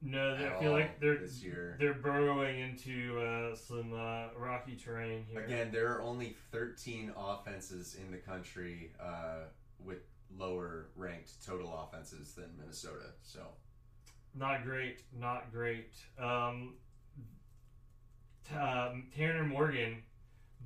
No, 0.06 0.38
they- 0.38 0.48
I 0.48 0.60
feel 0.60 0.74
like 0.74 1.00
they're 1.00 1.18
this 1.18 1.42
year. 1.42 1.78
they're 1.80 1.94
burrowing 1.94 2.60
into 2.60 3.20
uh, 3.22 3.56
some 3.56 3.94
uh, 3.94 4.28
rocky 4.38 4.76
terrain 4.76 5.26
here. 5.32 5.44
Again, 5.46 5.72
there 5.72 5.94
are 5.96 6.02
only 6.02 6.36
13 6.52 7.14
offenses 7.16 7.96
in 7.96 8.12
the 8.12 8.18
country 8.18 8.92
uh, 9.00 9.46
with 9.80 10.00
lower 10.36 10.88
ranked 10.98 11.46
total 11.46 11.74
offenses 11.88 12.34
than 12.34 12.50
Minnesota. 12.60 13.12
So, 13.22 13.42
not 14.36 14.64
great, 14.66 15.04
not 15.18 15.52
great. 15.54 15.94
Um, 16.20 16.74
um, 18.60 19.06
Tanner 19.16 19.44
Morgan, 19.46 20.04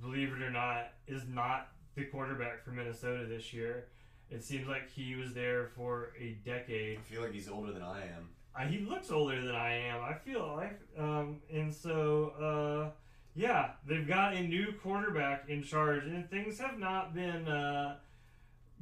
believe 0.01 0.29
it 0.34 0.41
or 0.41 0.50
not, 0.51 0.94
is 1.08 1.24
not 1.27 1.70
the 1.96 2.06
quarterback 2.06 2.63
for 2.63 2.72
Minnesota 2.72 3.25
this 3.25 3.53
year. 3.53 3.88
It 4.29 4.44
seems 4.44 4.67
like 4.67 4.89
he 4.89 5.15
was 5.15 5.34
there 5.34 5.67
for 5.75 6.12
a 6.20 6.32
decade. 6.44 6.98
I 6.98 7.01
feel 7.01 7.22
like 7.22 7.32
he's 7.34 7.48
older 7.50 7.72
than 7.72 7.84
I 7.84 8.01
am. 8.01 8.29
Uh, 8.57 8.65
he 8.65 8.79
looks 8.79 9.11
older 9.11 9.39
than 9.45 9.55
I 9.55 9.73
am. 9.87 10.01
I 10.01 10.13
feel 10.13 10.53
like, 10.55 10.79
um, 10.97 11.41
and 11.53 11.73
so 11.73 12.29
uh, 12.41 12.91
yeah, 13.35 13.71
they've 13.87 14.07
got 14.07 14.33
a 14.33 14.41
new 14.41 14.73
quarterback 14.81 15.47
in 15.47 15.61
charge, 15.61 16.05
and 16.05 16.27
things 16.29 16.59
have 16.59 16.79
not 16.79 17.13
been 17.13 17.47
uh, 17.47 17.97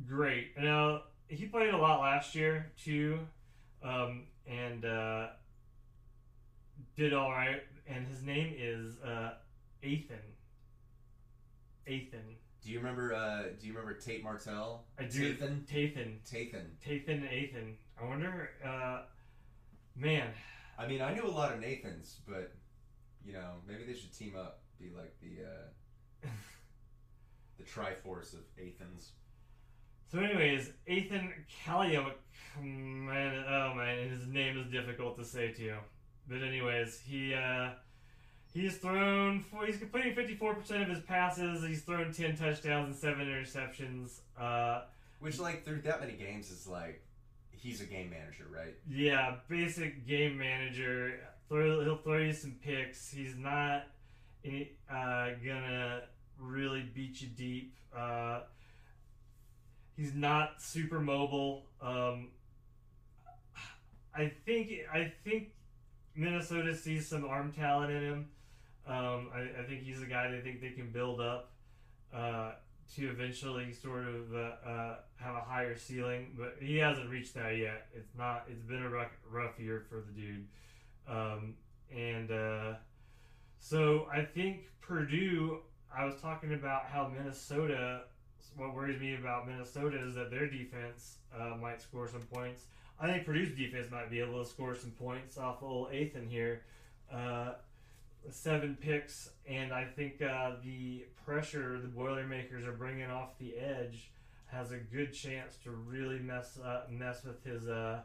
great. 0.08 0.58
Now 0.58 1.01
he 1.27 1.46
played 1.46 1.74
a 1.74 1.77
lot 1.77 2.00
last 2.00 2.36
year 2.36 2.72
too, 2.82 3.20
um, 3.84 4.24
and 4.48 4.86
uh, 4.86 5.27
did 6.96 7.13
all 7.13 7.32
right. 7.32 7.62
And 7.88 8.08
his 8.08 8.24
name 8.24 8.53
is 8.58 8.98
uh, 9.01 9.34
Ethan. 9.84 10.17
Ethan. 11.86 12.36
Do 12.63 12.72
you 12.72 12.79
remember? 12.79 13.13
Uh, 13.13 13.44
do 13.60 13.67
you 13.67 13.74
remember 13.74 13.94
Tate 13.94 14.24
Martell? 14.24 14.86
I 14.98 15.03
do. 15.03 15.36
Tathan. 15.36 15.65
Tathan. 15.67 16.17
Tathan. 16.25 16.65
Tathan. 16.84 17.32
Ethan. 17.32 17.75
I 18.01 18.05
wonder. 18.05 18.50
Uh, 18.65 19.01
man. 19.96 20.28
I 20.78 20.88
mean, 20.88 21.02
I 21.02 21.14
knew 21.14 21.25
a 21.25 21.30
lot 21.32 21.54
of 21.54 21.60
Nathans, 21.60 22.18
but 22.28 22.52
you 23.25 23.34
know, 23.34 23.56
maybe 23.68 23.84
they 23.84 23.94
should 23.94 24.14
team 24.14 24.34
up, 24.38 24.60
be 24.80 24.90
like 24.96 25.16
the 25.22 25.44
uh, 25.46 26.28
the 27.58 27.64
Triforce 27.64 28.34
of 28.34 28.42
Athens. 28.58 29.12
So, 30.12 30.20
anyways, 30.20 30.72
Ethan 30.88 31.34
Callium, 31.66 32.12
man, 32.62 33.44
oh 33.50 33.74
man, 33.74 34.10
his 34.10 34.28
name 34.28 34.58
is 34.58 34.72
difficult 34.72 35.18
to 35.18 35.25
say 35.25 35.52
too. 35.52 35.75
But 36.28 36.44
anyways, 36.44 37.00
he 37.00 37.34
uh, 37.34 37.70
he's 38.54 38.78
thrown 38.78 39.42
for 39.42 39.66
he's 39.66 39.78
completing 39.78 40.14
fifty 40.14 40.36
four 40.36 40.54
percent 40.56 40.84
of 40.84 40.90
his 40.90 41.00
passes. 41.00 41.64
He's 41.66 41.82
thrown 41.82 42.12
ten 42.12 42.36
touchdowns 42.36 42.88
and 42.88 42.96
seven 42.96 43.28
interceptions. 43.28 44.20
Uh, 44.40 44.84
Which, 45.20 45.40
like, 45.40 45.64
through 45.64 45.82
that 45.82 46.02
many 46.02 46.14
games, 46.14 46.52
is 46.52 46.68
like 46.68 47.02
he's 47.65 47.81
a 47.81 47.86
game 47.86 48.12
manager, 48.12 48.45
right? 48.53 48.75
yeah, 48.88 49.38
basic 49.50 50.05
game 50.05 50.38
manager. 50.38 51.19
Throw 51.50 51.84
he'll 51.84 51.98
throw 51.98 52.19
you 52.19 52.34
some 52.34 52.55
picks. 52.63 53.10
He's 53.10 53.36
not 53.36 53.88
uh, 54.89 55.29
gonna 55.43 56.03
really 56.39 56.84
beat 56.93 57.22
you 57.22 57.27
deep. 57.27 57.75
Uh, 57.95 58.41
he's 59.98 60.13
not 60.13 60.62
super 60.62 61.00
mobile. 61.00 61.65
Um, 61.81 62.29
I 64.13 64.31
think 64.45 64.72
I 64.93 65.12
think 65.24 65.50
Minnesota 66.15 66.75
sees 66.75 67.07
some 67.07 67.25
arm 67.25 67.51
talent 67.51 67.91
in 67.91 68.03
him. 68.03 68.29
Um, 68.88 69.29
I, 69.34 69.62
I 69.62 69.63
think 69.67 69.81
he's 69.81 70.01
a 70.01 70.05
guy 70.05 70.29
they 70.29 70.41
think 70.41 70.62
they 70.62 70.69
can 70.69 70.91
build 70.91 71.19
up 71.19 71.51
uh, 72.13 72.51
to 72.96 73.10
eventually 73.10 73.74
sort 73.74 74.06
of 74.08 74.34
uh, 74.34 74.70
uh, 74.70 74.96
have 75.18 75.36
a 75.36 75.42
higher 75.42 75.75
ceiling, 75.75 76.36
but 76.38 76.56
he 76.60 76.77
hasn't 76.77 77.10
reached 77.10 77.34
that 77.34 77.58
yet. 77.58 77.88
It's 77.96 78.15
not. 78.18 78.46
It's 78.50 78.63
been 78.63 78.84
a 78.84 78.89
rough, 78.89 79.12
rough 79.30 79.60
year 79.60 79.86
for 79.89 80.04
the 80.06 80.22
dude, 80.22 80.46
um, 81.08 81.56
and 81.96 82.32
uh, 82.32 82.74
so 83.60 84.08
I 84.13 84.24
think 84.24 84.70
Purdue. 84.82 85.60
I 85.98 86.06
was 86.06 86.15
talking 86.22 86.54
about 86.54 86.86
how 86.86 87.08
Minnesota. 87.08 88.01
What 88.58 88.74
worries 88.74 89.01
me 89.01 89.15
about 89.15 89.48
Minnesota 89.48 90.01
is 90.01 90.15
that 90.15 90.32
their 90.32 90.48
defense 90.48 91.18
uh, 91.38 91.58
might 91.62 91.82
score 91.82 92.08
some 92.08 92.22
points. 92.22 92.65
I 93.00 93.08
think 93.08 93.25
Purdue's 93.25 93.58
defense 93.58 93.92
might 93.92 94.10
be 94.10 94.22
able 94.22 94.42
to 94.42 94.50
score 94.50 94.75
some 94.75 94.92
points 94.92 95.38
off 95.38 95.58
of 95.58 95.70
old 95.70 95.94
Ethan 95.94 96.30
here. 96.30 96.62
Seven 98.32 98.77
picks, 98.79 99.29
and 99.48 99.72
I 99.72 99.86
think 99.86 100.22
uh, 100.22 100.53
the 100.63 101.05
pressure 101.25 101.79
the 101.79 101.88
Boilermakers 101.88 102.65
are 102.65 102.73
bringing 102.73 103.10
off 103.10 103.38
the 103.38 103.56
edge 103.58 104.12
has 104.47 104.71
a 104.71 104.78
good 104.78 105.13
chance 105.13 105.58
to 105.63 105.71
really 105.71 106.19
mess 106.19 106.58
uh, 106.63 106.84
mess 106.89 107.23
with 107.23 107.43
his 107.43 107.67
uh, 107.67 108.02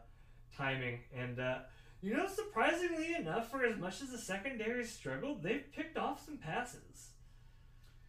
timing. 0.56 1.00
And 1.16 1.38
uh, 1.38 1.58
you 2.02 2.14
know, 2.14 2.26
surprisingly 2.26 3.14
enough, 3.14 3.50
for 3.50 3.64
as 3.64 3.78
much 3.78 4.00
as 4.02 4.10
the 4.10 4.18
secondary 4.18 4.84
struggled, 4.84 5.42
they've 5.42 5.64
picked 5.72 5.98
off 5.98 6.24
some 6.24 6.38
passes. 6.38 7.10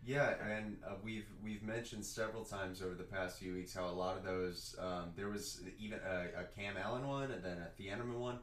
Yeah, 0.03 0.33
and 0.43 0.77
uh, 0.85 0.93
we've 1.03 1.27
we've 1.43 1.61
mentioned 1.61 2.03
several 2.05 2.43
times 2.43 2.81
over 2.81 2.95
the 2.95 3.03
past 3.03 3.37
few 3.37 3.53
weeks 3.53 3.73
how 3.73 3.85
a 3.85 3.91
lot 3.91 4.17
of 4.17 4.23
those 4.23 4.75
um, 4.79 5.11
there 5.15 5.29
was 5.29 5.61
even 5.79 5.99
a, 5.99 6.41
a 6.41 6.43
Cam 6.55 6.75
Allen 6.77 7.07
one 7.07 7.31
and 7.31 7.43
then 7.43 7.57
a 7.59 7.81
Thieneman 7.81 8.17
one. 8.17 8.39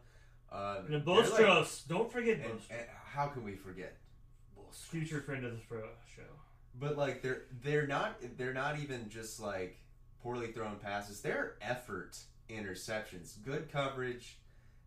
Um, 0.51 0.87
And 0.87 0.89
they're 0.89 1.01
like- 1.01 1.89
don't 1.89 2.11
forget 2.11 2.39
and, 2.41 2.45
Bostros. 2.59 2.71
and 2.71 2.87
how 3.05 3.27
can 3.29 3.45
we 3.45 3.55
forget? 3.57 3.97
Future 4.73 5.21
friend 5.21 5.45
of 5.45 5.53
the 5.53 5.63
show. 5.69 6.23
But 6.75 6.97
like 6.97 7.23
they're 7.23 7.43
they're 7.63 7.87
not 7.87 8.17
they're 8.37 8.55
not 8.55 8.79
even 8.79 9.09
just 9.09 9.41
like 9.41 9.79
poorly 10.23 10.53
thrown 10.53 10.77
passes. 10.79 11.21
They're 11.21 11.57
effort 11.61 12.19
interceptions, 12.49 13.43
good 13.45 13.71
coverage, 13.71 14.39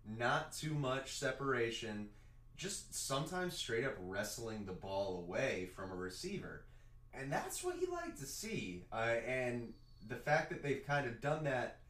not 0.06 0.54
too 0.54 0.74
much 0.74 1.14
separation, 1.18 2.10
just 2.58 2.94
sometimes 2.96 3.56
straight 3.56 3.84
up 3.84 3.96
wrestling 4.00 4.66
the 4.66 4.72
ball 4.72 5.20
away 5.28 5.70
from 5.76 5.92
a 5.92 5.96
receiver, 5.96 6.66
and 7.14 7.32
that's 7.32 7.64
what 7.64 7.80
you 7.82 7.92
like 7.92 8.16
to 8.18 8.26
see. 8.26 8.86
Uh, 8.92 9.16
and 9.28 9.74
the 10.08 10.16
fact 10.16 10.50
that 10.50 10.64
they've 10.64 10.86
kind 10.86 11.06
of 11.08 11.22
done 11.22 11.44
that 11.44 11.81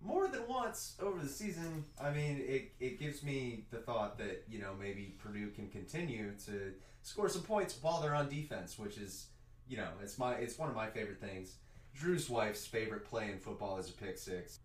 more 0.00 0.28
than 0.28 0.46
once 0.48 0.94
over 1.00 1.18
the 1.18 1.28
season, 1.28 1.84
I 2.00 2.10
mean, 2.10 2.42
it, 2.46 2.72
it 2.80 2.98
gives 3.00 3.22
me 3.22 3.64
the 3.70 3.78
thought 3.78 4.18
that, 4.18 4.44
you 4.48 4.60
know, 4.60 4.72
maybe 4.80 5.16
Purdue 5.18 5.50
can 5.50 5.68
continue 5.68 6.32
to 6.46 6.72
score 7.02 7.28
some 7.28 7.42
points 7.42 7.76
while 7.80 8.00
they're 8.00 8.14
on 8.14 8.28
defense, 8.28 8.78
which 8.78 8.96
is, 8.96 9.26
you 9.68 9.76
know, 9.76 9.88
it's 10.02 10.18
my 10.18 10.34
it's 10.34 10.58
one 10.58 10.68
of 10.68 10.76
my 10.76 10.88
favorite 10.88 11.20
things. 11.20 11.56
Drew's 11.94 12.30
wife's 12.30 12.66
favorite 12.66 13.04
play 13.04 13.30
in 13.30 13.38
football 13.38 13.78
is 13.78 13.90
a 13.90 13.92
pick 13.92 14.18
six. 14.18 14.60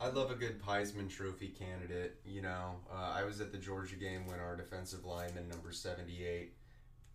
I 0.00 0.08
love 0.08 0.30
a 0.30 0.36
good 0.36 0.62
Heisman 0.62 1.10
Trophy 1.10 1.48
candidate. 1.48 2.20
You 2.24 2.42
know, 2.42 2.76
uh, 2.90 3.14
I 3.16 3.24
was 3.24 3.40
at 3.40 3.50
the 3.52 3.58
Georgia 3.58 3.96
game 3.96 4.26
when 4.26 4.38
our 4.38 4.56
defensive 4.56 5.04
lineman, 5.04 5.48
number 5.48 5.72
78, 5.72 6.54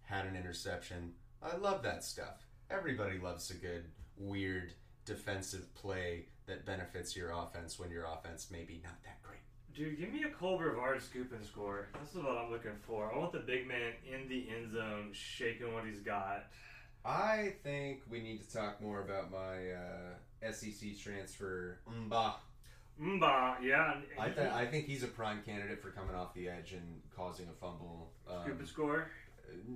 had 0.01 0.25
an 0.25 0.35
interception. 0.35 1.13
I 1.41 1.55
love 1.55 1.81
that 1.83 2.03
stuff. 2.03 2.45
Everybody 2.69 3.19
loves 3.19 3.49
a 3.51 3.55
good, 3.55 3.85
weird 4.17 4.73
defensive 5.05 5.73
play 5.75 6.25
that 6.45 6.65
benefits 6.65 7.15
your 7.15 7.31
offense 7.31 7.79
when 7.79 7.89
your 7.89 8.05
offense 8.05 8.47
maybe 8.51 8.81
not 8.83 9.01
that 9.03 9.21
great. 9.23 9.39
Dude, 9.73 9.97
give 9.97 10.13
me 10.13 10.23
a 10.23 10.29
Cole 10.29 10.57
Brevard 10.57 11.01
scoop 11.01 11.31
and 11.31 11.43
score. 11.43 11.87
This 11.99 12.11
is 12.11 12.23
what 12.23 12.37
I'm 12.37 12.51
looking 12.51 12.75
for. 12.87 13.11
I 13.11 13.17
want 13.17 13.31
the 13.31 13.39
big 13.39 13.67
man 13.67 13.93
in 14.05 14.29
the 14.29 14.47
end 14.55 14.71
zone 14.71 15.09
shaking 15.13 15.73
what 15.73 15.85
he's 15.85 15.99
got. 15.99 16.45
I 17.05 17.53
think 17.63 18.01
we 18.09 18.21
need 18.21 18.47
to 18.47 18.55
talk 18.55 18.81
more 18.81 19.01
about 19.01 19.31
my 19.31 19.71
uh, 19.71 20.51
SEC 20.51 20.97
transfer, 21.01 21.79
M'ba. 21.89 22.33
M'ba, 23.01 23.55
yeah. 23.63 23.95
I, 24.19 24.29
th- 24.29 24.51
I 24.51 24.65
think 24.65 24.85
he's 24.85 25.03
a 25.03 25.07
prime 25.07 25.41
candidate 25.43 25.81
for 25.81 25.89
coming 25.89 26.15
off 26.15 26.33
the 26.33 26.47
edge 26.47 26.73
and 26.73 27.01
causing 27.15 27.47
a 27.47 27.53
fumble. 27.59 28.11
Um, 28.29 28.43
Scoop 28.43 28.59
and 28.59 28.67
score? 28.67 29.07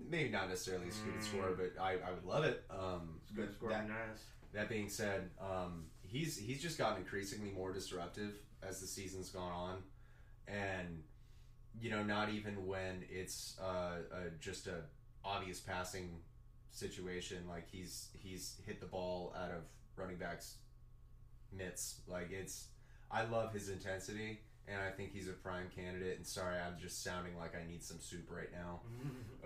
Maybe 0.09 0.29
not 0.29 0.47
necessarily 0.49 0.87
a 0.87 0.91
scoop 0.91 1.15
and 1.15 1.23
score, 1.23 1.57
but 1.57 1.81
I, 1.81 1.93
I 1.93 2.11
would 2.11 2.25
love 2.25 2.43
it. 2.43 2.63
Um, 2.69 3.19
Scoop 3.31 3.45
and 3.45 3.53
score 3.53 3.69
that, 3.69 3.87
nice. 3.87 4.23
that 4.53 4.69
being 4.69 4.87
said, 4.87 5.29
um, 5.41 5.85
he's 6.07 6.37
he's 6.37 6.61
just 6.61 6.77
gotten 6.77 6.97
increasingly 6.97 7.51
more 7.51 7.71
disruptive 7.71 8.33
as 8.67 8.81
the 8.81 8.87
season's 8.87 9.29
gone 9.29 9.51
on, 9.51 9.77
and 10.47 11.03
you 11.79 11.91
know, 11.91 12.03
not 12.03 12.29
even 12.29 12.65
when 12.65 13.03
it's 13.09 13.57
uh, 13.61 13.97
uh, 14.11 14.17
just 14.39 14.67
a 14.67 14.81
obvious 15.23 15.59
passing 15.59 16.09
situation, 16.71 17.37
like 17.47 17.67
he's 17.69 18.09
he's 18.17 18.55
hit 18.65 18.79
the 18.79 18.87
ball 18.87 19.35
out 19.37 19.51
of 19.51 19.63
running 19.95 20.17
backs 20.17 20.55
mitts. 21.55 22.01
Like 22.07 22.31
it's, 22.31 22.67
I 23.11 23.23
love 23.25 23.53
his 23.53 23.69
intensity, 23.69 24.39
and 24.67 24.81
I 24.81 24.91
think 24.91 25.11
he's 25.13 25.27
a 25.27 25.33
prime 25.33 25.67
candidate. 25.75 26.17
And 26.17 26.25
sorry, 26.25 26.57
I'm 26.57 26.79
just 26.79 27.03
sounding 27.03 27.37
like 27.37 27.53
I 27.55 27.69
need 27.69 27.83
some 27.83 27.99
soup 27.99 28.29
right 28.29 28.49
now. 28.51 28.81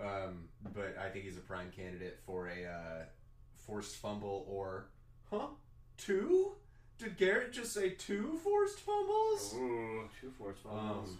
um, 0.00 0.48
but 0.74 0.96
I 0.98 1.08
think 1.08 1.24
he's 1.24 1.36
a 1.36 1.40
prime 1.40 1.70
candidate 1.74 2.18
for 2.24 2.48
a 2.48 2.64
uh, 2.64 3.04
forced 3.66 3.96
fumble 3.96 4.46
or, 4.48 4.86
huh? 5.30 5.48
Two? 5.96 6.52
Did 6.98 7.16
Garrett 7.16 7.52
just 7.52 7.72
say 7.72 7.90
two 7.90 8.38
forced 8.44 8.78
fumbles? 8.78 9.54
Ooh, 9.56 10.08
two 10.20 10.30
forced 10.30 10.62
fumbles. 10.62 11.10
Um, 11.10 11.18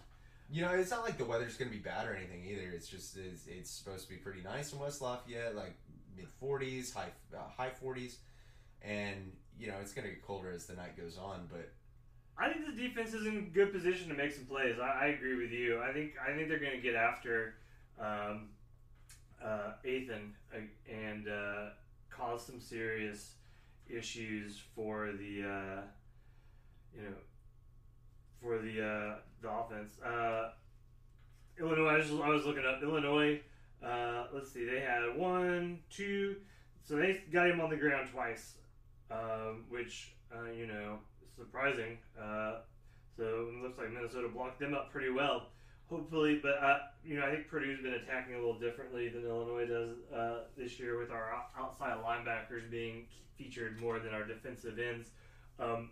you 0.51 0.63
know, 0.63 0.71
it's 0.71 0.91
not 0.91 1.03
like 1.03 1.19
the 1.19 1.25
weather's 1.25 1.57
going 1.57 1.71
to 1.71 1.77
be 1.77 1.83
bad 1.83 2.07
or 2.07 2.15
anything 2.15 2.45
either. 2.45 2.71
It's 2.73 2.87
just 2.87 3.17
it's, 3.17 3.47
it's 3.47 3.71
supposed 3.71 4.05
to 4.05 4.11
be 4.11 4.17
pretty 4.17 4.43
nice 4.43 4.73
in 4.73 4.79
West 4.79 5.01
Lafayette, 5.01 5.57
like 5.57 5.75
mid 6.17 6.27
40s, 6.43 6.93
high 6.93 7.09
uh, 7.35 7.39
high 7.57 7.71
40s, 7.83 8.17
and 8.83 9.33
you 9.59 9.69
know 9.69 9.75
it's 9.81 9.93
going 9.93 10.07
to 10.07 10.13
get 10.13 10.23
colder 10.23 10.53
as 10.53 10.67
the 10.67 10.75
night 10.75 10.97
goes 10.97 11.19
on. 11.19 11.49
But 11.51 11.71
I 12.39 12.53
think 12.53 12.67
the 12.67 12.89
defense 12.89 13.15
is 13.15 13.27
in 13.27 13.51
good 13.55 13.73
position 13.73 14.09
to 14.09 14.15
make 14.15 14.33
some 14.33 14.45
plays. 14.45 14.77
I, 14.79 15.05
I 15.05 15.07
agree 15.07 15.37
with 15.37 15.53
you. 15.53 15.81
I 15.83 15.93
think 15.93 16.13
I 16.23 16.35
think 16.37 16.49
they're 16.49 16.59
going 16.61 16.77
to 16.77 16.83
get 16.83 16.95
after 16.95 17.55
um, 17.99 18.51
uh, 19.43 19.73
Ethan 19.85 20.35
uh, 20.55 20.59
and 20.93 21.29
uh, 21.29 21.71
cause 22.11 22.45
some 22.45 22.61
serious 22.61 23.33
issues 23.93 24.61
for 24.75 25.13
the 25.13 25.43
uh, 25.43 25.83
you 26.95 27.03
know 27.03 27.17
for 28.41 28.59
the 28.59 28.83
uh, 28.85 29.15
the 29.41 29.51
offense. 29.51 29.99
Uh, 30.05 30.51
Illinois. 31.59 31.89
I 31.89 31.97
was, 31.99 32.11
I 32.11 32.29
was 32.29 32.45
looking 32.45 32.65
up 32.65 32.83
Illinois. 32.83 33.41
Uh, 33.85 34.27
let's 34.33 34.53
see. 34.53 34.65
They 34.65 34.81
had 34.81 35.17
one, 35.17 35.81
two. 35.91 36.37
So 36.85 36.97
they 36.97 37.21
got 37.33 37.49
him 37.49 37.61
on 37.61 37.71
the 37.71 37.77
ground 37.77 38.09
twice, 38.13 38.55
um, 39.11 39.65
which 39.69 40.15
uh, 40.35 40.51
you 40.51 40.67
know 40.67 40.99
surprising. 41.37 41.99
Uh, 42.21 42.61
so 43.17 43.23
it 43.23 43.63
looks 43.63 43.79
like 43.79 43.93
Minnesota 43.93 44.29
blocked 44.29 44.61
them 44.61 44.75
up 44.75 44.91
pretty 44.91 45.11
well. 45.11 45.49
Hopefully, 45.93 46.41
but 46.43 46.57
uh, 46.63 46.79
you 47.05 47.19
know 47.19 47.27
I 47.27 47.35
think 47.35 47.49
Purdue's 47.49 47.83
been 47.83 47.93
attacking 47.93 48.35
a 48.35 48.39
little 48.39 48.59
differently 48.59 49.11
than 49.11 49.27
Illinois 49.27 49.67
does 49.67 49.91
uh, 50.11 50.45
this 50.57 50.81
year, 50.81 50.99
with 50.99 51.11
our 51.11 51.45
outside 51.59 51.99
linebackers 52.03 52.71
being 52.71 53.05
featured 53.37 53.79
more 53.79 53.99
than 53.99 54.15
our 54.15 54.25
defensive 54.25 54.79
ends. 54.79 55.11
Um, 55.61 55.91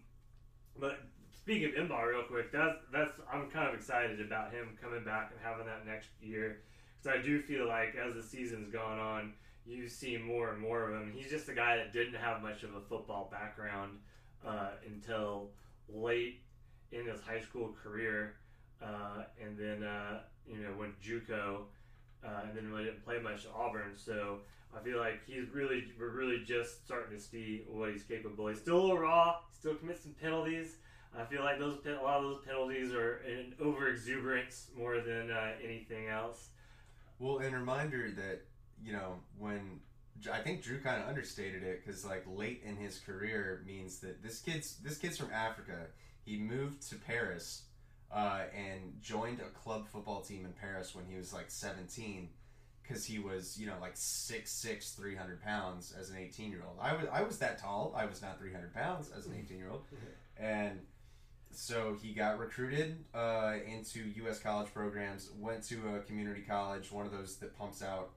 but 0.79 1.01
speaking 1.37 1.69
of 1.69 1.75
M'ba, 1.75 2.09
real 2.09 2.23
quick, 2.23 2.51
that's 2.51 2.79
that's 2.91 3.13
I'm 3.31 3.51
kind 3.51 3.69
of 3.69 3.75
excited 3.75 4.23
about 4.23 4.53
him 4.53 4.79
coming 4.81 5.05
back 5.05 5.33
and 5.33 5.41
having 5.45 5.67
that 5.67 5.85
next 5.87 6.09
year 6.23 6.63
because 6.97 7.19
I 7.19 7.23
do 7.23 7.43
feel 7.43 7.69
like 7.69 7.95
as 7.95 8.15
the 8.15 8.23
season's 8.23 8.73
gone 8.73 8.99
on, 8.99 9.35
you 9.67 9.87
see 9.87 10.17
more 10.17 10.51
and 10.51 10.63
more 10.63 10.91
of 10.91 11.03
him. 11.03 11.13
He's 11.15 11.31
just 11.31 11.51
a 11.51 11.55
guy 11.55 11.77
that 11.77 11.93
didn't 11.93 12.15
have 12.15 12.41
much 12.41 12.63
of 12.63 12.75
a 12.75 12.81
football 12.81 13.29
background 13.31 13.99
uh, 14.47 14.71
until 14.87 15.51
late 15.89 16.41
in 16.91 17.07
his 17.07 17.21
high 17.21 17.41
school 17.41 17.75
career, 17.83 18.37
uh, 18.83 19.25
and 19.43 19.59
then 19.59 19.83
uh, 19.83 20.21
you 20.47 20.59
know 20.59 20.73
went 20.79 21.01
JUCO, 21.01 21.63
uh, 22.25 22.41
and 22.47 22.57
then 22.57 22.71
really 22.71 22.85
didn't 22.85 23.05
play 23.05 23.19
much 23.19 23.47
at 23.47 23.53
Auburn. 23.55 23.93
So 23.97 24.39
I 24.77 24.83
feel 24.83 24.99
like 24.99 25.21
he's 25.27 25.49
really 25.53 25.85
we're 25.99 26.11
really 26.11 26.43
just 26.45 26.85
starting 26.85 27.17
to 27.17 27.23
see 27.23 27.63
what 27.69 27.91
he's 27.91 28.05
capable. 28.05 28.49
He's 28.49 28.61
still 28.61 28.79
a 28.79 28.83
little 28.83 28.99
raw, 28.99 29.37
still 29.59 29.75
commits 29.75 30.03
some 30.03 30.15
penalties. 30.21 30.77
I 31.19 31.25
feel 31.25 31.43
like 31.43 31.59
those 31.59 31.79
a 31.87 32.03
lot 32.03 32.19
of 32.19 32.23
those 32.23 32.45
penalties 32.47 32.93
are 32.93 33.17
an 33.27 33.55
over 33.61 33.89
exuberance 33.89 34.69
more 34.77 35.01
than 35.01 35.31
uh, 35.31 35.53
anything 35.63 36.09
else. 36.09 36.51
Well, 37.19 37.39
and 37.39 37.55
reminder 37.55 38.11
that 38.13 38.43
you 38.83 38.93
know 38.93 39.17
when 39.39 39.81
I 40.33 40.39
think 40.41 40.63
Drew 40.63 40.81
kind 40.81 41.03
of 41.03 41.09
understated 41.09 41.63
it 41.63 41.85
because 41.85 42.05
like 42.05 42.25
late 42.29 42.63
in 42.65 42.77
his 42.77 42.99
career 42.99 43.63
means 43.67 43.99
that 44.01 44.23
this 44.23 44.41
kid's 44.41 44.77
this 44.79 44.99
kid's 44.99 45.19
from 45.19 45.33
Africa. 45.33 45.87
He 46.25 46.39
moved 46.39 46.89
to 46.91 46.97
Paris 46.97 47.63
uh, 48.13 48.41
and 48.57 49.01
joined 49.01 49.41
a 49.41 49.49
club 49.59 49.87
football 49.87 50.21
team 50.21 50.45
in 50.45 50.53
Paris 50.53 50.95
when 50.95 51.05
he 51.07 51.17
was 51.17 51.33
like 51.33 51.51
17 51.51 52.29
because 52.83 53.05
he 53.05 53.19
was 53.21 53.59
you 53.59 53.67
know 53.67 53.77
like 53.81 53.95
6'6", 53.95 54.97
300 54.97 55.43
pounds 55.43 55.95
as 55.99 56.11
an 56.11 56.17
18 56.19 56.51
year 56.51 56.63
old. 56.67 56.77
I 56.81 56.95
was 56.95 57.07
I 57.13 57.23
was 57.23 57.39
that 57.39 57.59
tall. 57.59 57.95
I 57.97 58.05
was 58.05 58.21
not 58.21 58.39
300 58.39 58.75
pounds 58.75 59.11
as 59.17 59.27
an 59.27 59.35
18 59.39 59.59
year 59.59 59.71
old, 59.71 59.83
and 60.37 60.81
so 61.53 61.97
he 62.01 62.13
got 62.13 62.39
recruited 62.39 63.05
uh, 63.15 63.55
into 63.67 64.01
U.S. 64.23 64.39
college 64.39 64.73
programs. 64.73 65.31
Went 65.39 65.63
to 65.69 65.97
a 65.97 66.01
community 66.01 66.43
college, 66.43 66.91
one 66.91 67.07
of 67.07 67.13
those 67.13 67.37
that 67.37 67.57
pumps 67.59 67.83
out. 67.83 68.11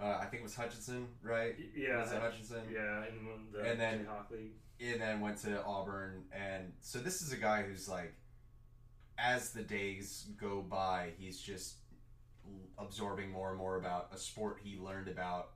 Uh, 0.00 0.18
I 0.20 0.24
think 0.24 0.40
it 0.40 0.42
was 0.42 0.56
Hutchinson, 0.56 1.06
right? 1.22 1.54
Yeah, 1.76 2.02
was 2.02 2.12
it 2.12 2.20
Hutchinson? 2.20 2.62
Yeah, 2.72 3.04
in 3.06 3.52
the 3.52 3.70
and 3.70 3.80
then 3.80 4.06
League. 4.30 4.50
and 4.80 5.00
then 5.00 5.20
went 5.20 5.38
to 5.42 5.62
Auburn, 5.64 6.24
and 6.32 6.72
so 6.80 6.98
this 6.98 7.22
is 7.22 7.32
a 7.32 7.36
guy 7.36 7.62
who's 7.62 7.88
like, 7.88 8.14
as 9.22 9.52
the 9.52 9.62
days 9.62 10.26
go 10.40 10.60
by, 10.60 11.10
he's 11.16 11.40
just 11.40 11.76
absorbing 12.78 13.30
more 13.30 13.50
and 13.50 13.58
more 13.58 13.76
about 13.76 14.08
a 14.12 14.18
sport 14.18 14.58
he 14.62 14.76
learned 14.78 15.08
about 15.08 15.50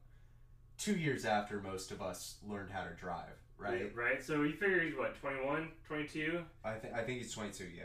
two 0.78 0.94
years 0.94 1.24
after 1.24 1.60
most 1.60 1.90
of 1.90 2.00
us 2.00 2.36
learned 2.46 2.70
how 2.70 2.84
to 2.84 2.94
drive, 2.94 3.36
right? 3.58 3.80
Yeah, 3.80 4.00
right. 4.00 4.22
So 4.22 4.42
you 4.42 4.52
figure 4.52 4.80
he's 4.80 4.96
what 4.96 5.18
21, 5.20 5.68
22? 5.86 6.40
I 6.64 6.74
think 6.74 6.94
I 6.94 7.02
think 7.02 7.18
he's 7.18 7.34
twenty 7.34 7.50
two. 7.50 7.64
Yeah. 7.76 7.84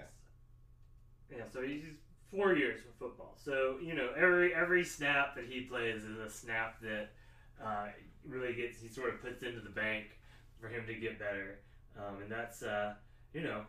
Yeah. 1.35 1.43
So 1.51 1.61
he's 1.61 1.83
four 2.29 2.53
years 2.53 2.81
of 2.87 2.93
football. 2.99 3.35
So 3.43 3.77
you 3.81 3.95
know 3.95 4.09
every 4.15 4.53
every 4.53 4.83
snap 4.83 5.35
that 5.35 5.45
he 5.45 5.61
plays 5.61 6.03
is 6.03 6.19
a 6.19 6.29
snap 6.29 6.79
that 6.81 7.09
uh, 7.63 7.87
really 8.27 8.53
gets 8.53 8.79
he 8.79 8.87
sort 8.87 9.13
of 9.13 9.21
puts 9.21 9.41
into 9.41 9.61
the 9.61 9.69
bank 9.69 10.05
for 10.59 10.67
him 10.67 10.85
to 10.85 10.93
get 10.93 11.17
better, 11.17 11.59
um, 11.97 12.21
and 12.21 12.31
that's 12.31 12.61
uh, 12.61 12.93
you 13.33 13.41
know 13.41 13.61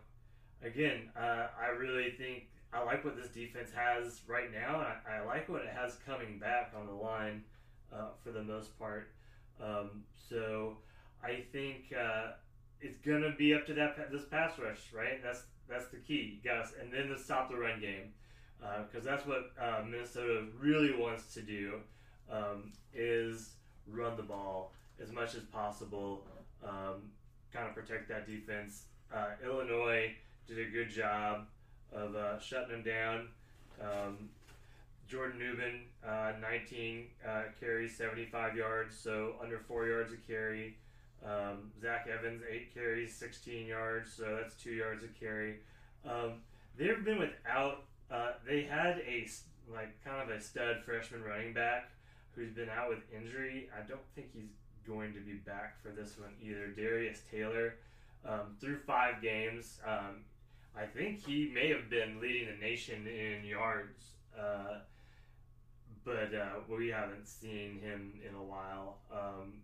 again 0.62 1.11
uh, 1.16 1.46
I 1.61 1.68
really 1.79 2.11
think 2.11 2.44
I 2.72 2.83
like 2.83 3.05
what 3.05 3.16
this 3.16 3.29
defense 3.29 3.70
has 3.75 4.22
right 4.27 4.51
now. 4.51 4.77
I, 5.07 5.16
I 5.18 5.25
like 5.25 5.48
what 5.48 5.61
it 5.62 5.70
has 5.75 5.98
coming 6.07 6.38
back 6.38 6.72
on 6.79 6.87
the 6.87 6.92
line 6.92 7.44
uh, 7.92 8.09
for 8.25 8.31
the 8.31 8.42
most 8.42 8.79
part. 8.79 9.11
Um, 9.62 10.05
so 10.29 10.79
I 11.22 11.44
think 11.53 11.92
uh, 11.92 12.33
it's 12.81 12.98
gonna 12.98 13.35
be 13.37 13.55
up 13.55 13.66
to 13.66 13.75
that 13.75 14.11
this 14.11 14.25
pass 14.25 14.59
rush, 14.59 14.92
right? 14.92 15.22
That's 15.22 15.42
that's 15.68 15.88
the 15.88 15.98
key. 15.98 16.40
Got 16.44 16.66
and 16.81 16.92
then 16.92 17.09
to 17.09 17.18
stop 17.18 17.51
the 17.51 17.57
run 17.57 17.81
game 17.81 18.12
because 18.87 19.07
uh, 19.07 19.11
that's 19.11 19.27
what 19.27 19.53
uh, 19.61 19.83
Minnesota 19.85 20.46
really 20.59 20.94
wants 20.96 21.35
to 21.35 21.42
do 21.42 21.81
um, 22.31 22.72
is 22.94 23.55
run 23.87 24.16
the 24.16 24.22
ball 24.22 24.72
as 25.03 25.12
much 25.12 25.35
as 25.35 25.42
possible, 25.44 26.25
um, 26.64 27.11
kind 27.53 27.68
of 27.68 27.75
protect 27.75 28.09
that 28.09 28.27
defense. 28.27 28.85
Uh, 29.14 29.31
Illinois 29.44 30.12
did 30.54 30.66
a 30.66 30.70
good 30.70 30.90
job 30.90 31.46
of 31.92 32.14
uh, 32.14 32.38
shutting 32.40 32.70
them 32.70 32.82
down. 32.82 33.28
Um, 33.80 34.28
Jordan 35.08 35.38
Nubin, 35.38 35.80
uh, 36.06 36.32
19 36.40 37.06
uh, 37.26 37.42
carries, 37.60 37.96
75 37.96 38.56
yards, 38.56 38.96
so 38.96 39.34
under 39.42 39.58
four 39.58 39.86
yards 39.86 40.12
a 40.12 40.16
carry. 40.30 40.76
Um, 41.24 41.70
Zach 41.80 42.08
Evans, 42.12 42.42
eight 42.50 42.74
carries, 42.74 43.14
16 43.14 43.66
yards, 43.66 44.12
so 44.12 44.38
that's 44.40 44.54
two 44.54 44.72
yards 44.72 45.04
a 45.04 45.08
carry. 45.08 45.56
Um, 46.04 46.34
they've 46.76 47.04
been 47.04 47.18
without. 47.18 47.84
Uh, 48.10 48.32
they 48.46 48.62
had 48.62 48.98
a 49.06 49.28
like 49.72 49.92
kind 50.04 50.20
of 50.20 50.36
a 50.36 50.40
stud 50.40 50.82
freshman 50.84 51.22
running 51.22 51.52
back 51.52 51.90
who's 52.34 52.50
been 52.50 52.68
out 52.68 52.88
with 52.88 52.98
injury. 53.14 53.68
I 53.76 53.86
don't 53.86 54.00
think 54.14 54.28
he's 54.34 54.50
going 54.86 55.14
to 55.14 55.20
be 55.20 55.34
back 55.34 55.80
for 55.82 55.90
this 55.90 56.18
one 56.18 56.32
either. 56.42 56.68
Darius 56.68 57.20
Taylor, 57.30 57.74
um, 58.26 58.56
through 58.60 58.78
five 58.78 59.22
games, 59.22 59.78
um, 59.86 60.24
I 60.76 60.87
think 60.87 61.24
he 61.24 61.50
may 61.52 61.68
have 61.68 61.90
been 61.90 62.20
leading 62.20 62.48
the 62.48 62.64
nation 62.64 63.06
in 63.06 63.44
yards, 63.44 64.14
uh, 64.38 64.78
but 66.04 66.35
uh, 66.35 66.61
we 66.68 66.88
haven't 66.88 67.28
seen 67.28 67.78
him 67.80 68.20
in 68.26 68.35
a 68.35 68.42
while. 68.42 68.98
Um, 69.12 69.61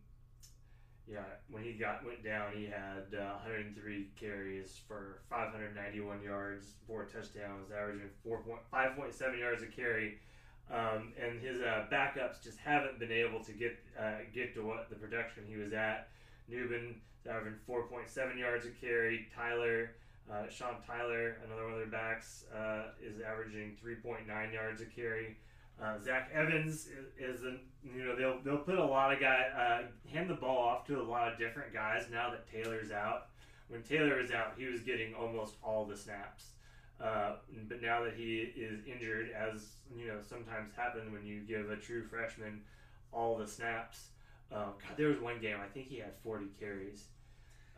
yeah, 1.11 1.25
when 1.51 1.63
he 1.63 1.73
got 1.73 2.05
went 2.05 2.23
down, 2.23 2.53
he 2.55 2.65
had 2.65 3.19
uh, 3.19 3.41
103 3.43 4.11
carries 4.21 4.79
for 4.87 5.21
591 5.31 6.23
yards, 6.23 6.75
four 6.87 7.05
touchdowns, 7.05 7.71
averaging 7.73 8.11
4.5.7 8.27 9.39
yards 9.39 9.63
a 9.63 9.67
carry. 9.67 10.19
Um, 10.71 11.15
and 11.19 11.41
his 11.41 11.63
uh, 11.63 11.87
backups 11.91 12.43
just 12.43 12.59
haven't 12.59 12.99
been 13.01 13.11
able 13.11 13.43
to 13.43 13.53
get 13.53 13.79
uh, 13.99 14.19
get 14.35 14.53
to 14.55 14.63
what 14.63 14.91
the 14.91 14.97
production 14.97 15.45
he 15.49 15.57
was 15.57 15.73
at. 15.73 16.11
Nubin 16.51 16.97
is 17.23 17.27
averaging 17.27 17.59
4.7 17.67 18.39
yards 18.39 18.67
a 18.67 18.71
carry. 18.85 19.29
Tyler, 19.35 19.93
uh, 20.31 20.49
Sean 20.49 20.77
Tyler, 20.87 21.39
another 21.45 21.65
one 21.65 21.73
of 21.73 21.79
their 21.79 21.87
backs, 21.87 22.45
uh, 22.55 22.91
is 23.03 23.21
averaging 23.21 23.77
3.9 23.85 24.53
yards 24.53 24.81
a 24.81 24.85
carry. 24.85 25.37
Uh, 25.83 25.99
Zach 25.99 26.31
Evans 26.35 26.89
is, 27.19 27.41
is 27.41 27.43
you 27.85 28.05
know 28.05 28.17
they'll 28.17 28.41
they'll 28.43 28.65
put 28.65 28.79
a 28.79 28.85
lot 28.85 29.13
of 29.13 29.21
guy 29.21 29.45
uh, 29.57 30.11
hand 30.11 30.29
the 30.29 30.35
ball 30.35 30.59
off 30.59 30.85
to 30.87 31.01
a 31.01 31.03
lot 31.03 31.33
of 31.33 31.39
different 31.39 31.73
guys 31.73 32.07
now 32.11 32.31
that 32.31 32.51
Taylor's 32.51 32.91
out. 32.91 33.29
When 33.69 33.83
Taylor 33.83 34.21
was 34.21 34.33
out, 34.33 34.55
he 34.57 34.67
was 34.67 34.81
getting 34.81 35.15
almost 35.15 35.55
all 35.63 35.85
the 35.85 35.97
snaps. 35.97 36.53
Uh, 37.01 37.37
but 37.69 37.81
now 37.81 38.03
that 38.03 38.15
he 38.17 38.39
is 38.57 38.81
injured, 38.87 39.31
as 39.31 39.77
you 39.97 40.09
know, 40.09 40.19
sometimes 40.29 40.73
happen 40.75 41.13
when 41.13 41.25
you 41.25 41.41
give 41.41 41.71
a 41.71 41.77
true 41.77 42.03
freshman 42.03 42.61
all 43.13 43.39
the 43.39 43.47
snaps. 43.47 44.09
Um, 44.51 44.73
God, 44.83 44.97
there 44.97 45.09
was 45.09 45.21
one 45.21 45.41
game 45.41 45.59
I 45.63 45.69
think 45.69 45.89
he 45.89 45.99
had 45.99 46.13
40 46.25 46.47
carries. 46.59 47.05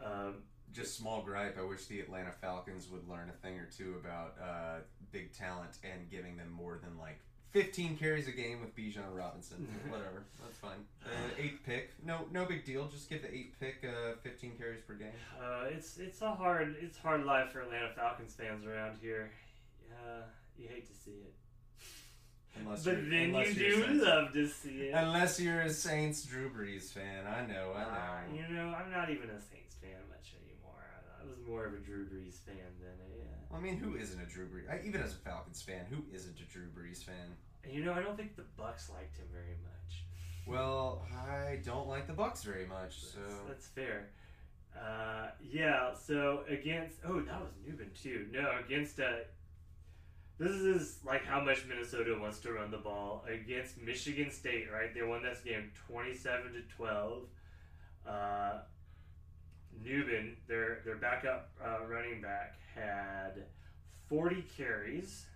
Um, 0.02 0.36
Just 0.72 0.96
small 0.96 1.22
gripe. 1.22 1.58
I 1.58 1.62
wish 1.64 1.86
the 1.86 2.00
Atlanta 2.00 2.30
Falcons 2.40 2.88
would 2.90 3.08
learn 3.08 3.28
a 3.28 3.32
thing 3.46 3.58
or 3.58 3.66
two 3.76 3.96
about 4.00 4.36
uh, 4.42 4.78
big 5.12 5.32
talent 5.32 5.78
and 5.82 6.08
giving 6.10 6.36
them 6.36 6.50
more 6.50 6.78
than 6.82 6.96
like 6.98 7.18
15 7.50 7.96
carries 7.96 8.28
a 8.28 8.32
game 8.32 8.60
with 8.60 8.76
Bijan 8.76 9.12
Robinson. 9.12 9.66
Whatever, 9.88 10.22
that's 10.40 10.58
fine. 10.58 10.84
Uh, 11.04 11.08
eighth 11.38 11.60
pick, 11.66 11.90
no, 12.04 12.20
no 12.30 12.44
big 12.44 12.64
deal. 12.64 12.86
Just 12.86 13.08
give 13.10 13.22
the 13.22 13.34
eighth 13.34 13.58
pick 13.58 13.84
uh, 13.84 14.12
15 14.22 14.52
carries 14.56 14.80
per 14.82 14.94
game. 14.94 15.08
Uh, 15.42 15.64
it's 15.68 15.96
it's 15.98 16.22
a 16.22 16.30
hard 16.30 16.76
it's 16.80 16.96
hard 16.98 17.24
life 17.24 17.50
for 17.50 17.62
Atlanta 17.62 17.88
Falcons 17.96 18.34
fans 18.34 18.64
around 18.64 18.98
here. 19.02 19.30
Uh, 19.92 20.22
you 20.56 20.68
hate 20.68 20.86
to 20.86 20.94
see 20.94 21.10
it, 21.10 21.34
Unless 22.60 22.84
but 22.84 23.10
then 23.10 23.34
you 23.34 23.54
do 23.54 23.82
Saints. 23.84 24.04
love 24.04 24.32
to 24.32 24.48
see 24.48 24.68
it. 24.82 24.94
Unless 24.94 25.40
you're 25.40 25.62
a 25.62 25.70
Saints 25.70 26.22
Drew 26.24 26.48
Brees 26.50 26.92
fan, 26.92 27.26
I 27.26 27.44
know, 27.46 27.72
I 27.74 27.80
know. 27.82 27.88
Uh, 27.88 28.20
you 28.48 28.54
know, 28.54 28.68
I'm 28.68 28.90
not 28.92 29.10
even 29.10 29.30
a 29.30 29.40
Saints 29.40 29.74
fan 29.80 29.98
much 30.08 30.32
anymore. 30.34 30.49
I, 31.20 31.26
was 31.28 31.38
more 31.46 31.66
of 31.66 31.74
a 31.74 31.78
Drew 31.78 32.06
Brees 32.06 32.38
fan 32.44 32.56
than 32.80 32.96
a. 33.00 33.54
Uh, 33.54 33.58
I 33.58 33.60
mean, 33.60 33.76
who 33.76 33.96
isn't 33.96 34.20
a 34.20 34.26
Drew 34.26 34.46
Brees? 34.46 34.70
I, 34.70 34.86
even 34.86 35.02
as 35.02 35.12
a 35.12 35.16
Falcons 35.16 35.62
fan, 35.62 35.86
who 35.90 36.04
isn't 36.14 36.38
a 36.38 36.44
Drew 36.44 36.68
Brees 36.68 37.02
fan? 37.02 37.36
and 37.64 37.72
you 37.72 37.84
know, 37.84 37.92
I 37.92 38.02
don't 38.02 38.16
think 38.16 38.36
the 38.36 38.44
Bucs 38.58 38.90
liked 38.90 39.16
him 39.16 39.26
very 39.32 39.56
much. 39.62 40.04
Well, 40.46 41.06
I 41.12 41.58
don't 41.64 41.88
like 41.88 42.06
the 42.06 42.12
Bucs 42.12 42.42
very 42.42 42.66
much, 42.66 43.00
so 43.02 43.20
That's 43.46 43.66
fair. 43.66 44.08
Uh, 44.74 45.28
yeah. 45.42 45.92
So 45.94 46.44
against 46.48 46.98
oh 47.06 47.20
that 47.20 47.40
was 47.40 47.50
Nubin 47.66 47.90
too. 48.00 48.26
No, 48.32 48.50
against 48.64 49.00
uh, 49.00 49.24
this 50.38 50.52
is 50.52 51.00
like 51.04 51.24
how 51.24 51.40
much 51.40 51.66
Minnesota 51.68 52.16
wants 52.18 52.38
to 52.40 52.52
run 52.52 52.70
the 52.70 52.78
ball 52.78 53.24
against 53.28 53.78
Michigan 53.78 54.30
State. 54.30 54.66
Right, 54.72 54.94
they 54.94 55.02
won 55.02 55.22
this 55.22 55.40
game 55.40 55.70
twenty-seven 55.86 56.52
to 56.52 56.62
twelve. 56.74 57.24
Uh, 58.08 58.60
Nubin, 59.84 60.36
their 60.48 60.80
their 60.84 60.96
backup 60.96 61.50
uh, 61.64 61.86
running 61.88 62.20
back, 62.20 62.56
had 62.74 63.44
forty 64.08 64.44
carries 64.56 65.26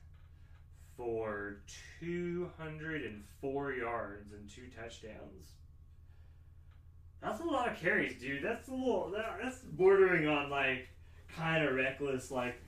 for 0.97 1.57
two 2.01 2.51
hundred 2.59 3.03
and 3.05 3.23
four 3.41 3.73
yards 3.73 4.33
and 4.33 4.49
two 4.49 4.67
touchdowns. 4.77 5.53
That's 7.23 7.41
a 7.41 7.45
lot 7.45 7.71
of 7.71 7.79
carries, 7.79 8.21
dude. 8.21 8.45
That's 8.45 8.69
a 8.69 8.73
little. 8.73 9.11
That, 9.11 9.39
that's 9.43 9.59
bordering 9.61 10.29
on 10.29 10.51
like 10.51 10.89
kind 11.37 11.65
of 11.65 11.75
reckless, 11.75 12.31
like 12.31 12.61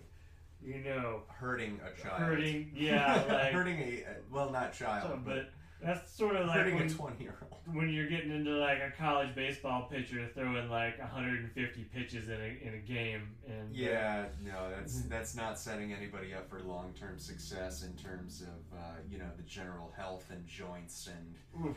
you 0.64 0.82
know, 0.82 1.22
hurting 1.28 1.78
a 1.84 2.00
child. 2.02 2.22
hurting. 2.22 2.72
Yeah, 2.74 3.22
like 3.28 3.52
hurting 3.52 3.78
a 3.78 4.04
well, 4.30 4.50
not 4.50 4.72
child, 4.72 5.20
but 5.24 5.50
that's 5.82 6.10
sort 6.12 6.36
of 6.36 6.46
like 6.46 6.56
hurting 6.56 6.76
when, 6.76 6.86
a 6.86 6.90
twenty-year-old. 6.90 7.60
when 7.72 7.88
you're 7.90 8.08
getting 8.08 8.30
into 8.30 8.52
like 8.52 8.78
a 8.78 8.90
college 8.96 9.34
baseball 9.34 9.88
pitcher 9.90 10.28
throwing 10.34 10.68
like 10.70 10.98
150 10.98 11.84
pitches 11.94 12.28
in 12.28 12.34
a 12.34 12.66
in 12.66 12.74
a 12.74 12.78
game, 12.78 13.28
and 13.46 13.70
uh, 13.70 13.72
Yeah, 13.72 14.24
no, 14.44 14.70
that's 14.74 15.02
that's 15.02 15.34
not 15.36 15.58
setting 15.58 15.92
anybody 15.92 16.34
up 16.34 16.48
for 16.48 16.60
long-term 16.60 17.18
success 17.18 17.82
in 17.82 17.92
terms 17.94 18.42
of 18.42 18.78
uh, 18.78 18.94
you 19.10 19.18
know 19.18 19.28
the 19.36 19.42
general 19.42 19.92
health 19.96 20.26
and 20.30 20.46
joints 20.46 21.08
and 21.08 21.74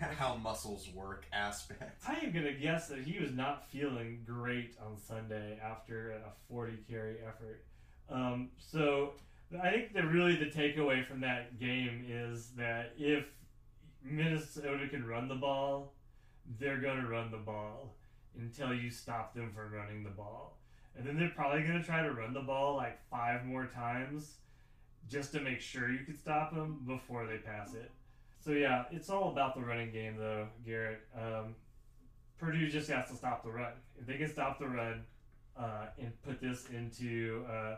how 0.16 0.36
muscles 0.36 0.88
work 0.94 1.26
aspect. 1.32 2.02
I 2.08 2.24
am 2.24 2.32
gonna 2.32 2.52
guess 2.52 2.88
that 2.88 3.00
he 3.00 3.18
was 3.18 3.32
not 3.32 3.68
feeling 3.70 4.22
great 4.26 4.76
on 4.84 4.96
Sunday 4.98 5.58
after 5.62 6.12
a 6.12 6.30
40 6.48 6.78
carry 6.88 7.16
effort. 7.26 7.64
Um, 8.08 8.50
so 8.58 9.12
I 9.62 9.70
think 9.70 9.94
that 9.94 10.04
really 10.04 10.36
the 10.36 10.46
takeaway 10.46 11.04
from 11.04 11.20
that 11.20 11.58
game 11.58 12.04
is 12.08 12.50
that 12.56 12.92
if 12.98 13.26
Minnesota 14.02 14.88
can 14.88 15.06
run 15.06 15.28
the 15.28 15.34
ball, 15.34 15.94
they're 16.58 16.80
gonna 16.80 17.08
run 17.08 17.30
the 17.30 17.36
ball 17.36 17.94
until 18.38 18.74
you 18.74 18.90
stop 18.90 19.34
them 19.34 19.52
from 19.52 19.72
running 19.72 20.02
the 20.02 20.10
ball, 20.10 20.58
and 20.96 21.06
then 21.06 21.18
they're 21.18 21.30
probably 21.30 21.62
gonna 21.62 21.82
try 21.82 22.02
to 22.02 22.12
run 22.12 22.32
the 22.32 22.40
ball 22.40 22.76
like 22.76 22.98
five 23.10 23.44
more 23.44 23.66
times 23.66 24.36
just 25.08 25.32
to 25.32 25.40
make 25.40 25.60
sure 25.60 25.90
you 25.90 26.04
can 26.04 26.16
stop 26.16 26.54
them 26.54 26.80
before 26.86 27.26
they 27.26 27.38
pass 27.38 27.74
it. 27.74 27.90
So 28.38 28.52
yeah, 28.52 28.84
it's 28.90 29.10
all 29.10 29.30
about 29.30 29.54
the 29.54 29.60
running 29.60 29.92
game, 29.92 30.16
though, 30.16 30.48
Garrett. 30.64 31.00
Um, 31.14 31.54
Purdue 32.38 32.70
just 32.70 32.88
has 32.90 33.10
to 33.10 33.16
stop 33.16 33.44
the 33.44 33.50
run. 33.50 33.72
If 33.98 34.06
they 34.06 34.16
can 34.16 34.30
stop 34.32 34.58
the 34.58 34.66
run 34.66 35.04
uh, 35.58 35.86
and 35.98 36.10
put 36.22 36.40
this 36.40 36.66
into 36.70 37.44
uh, 37.50 37.76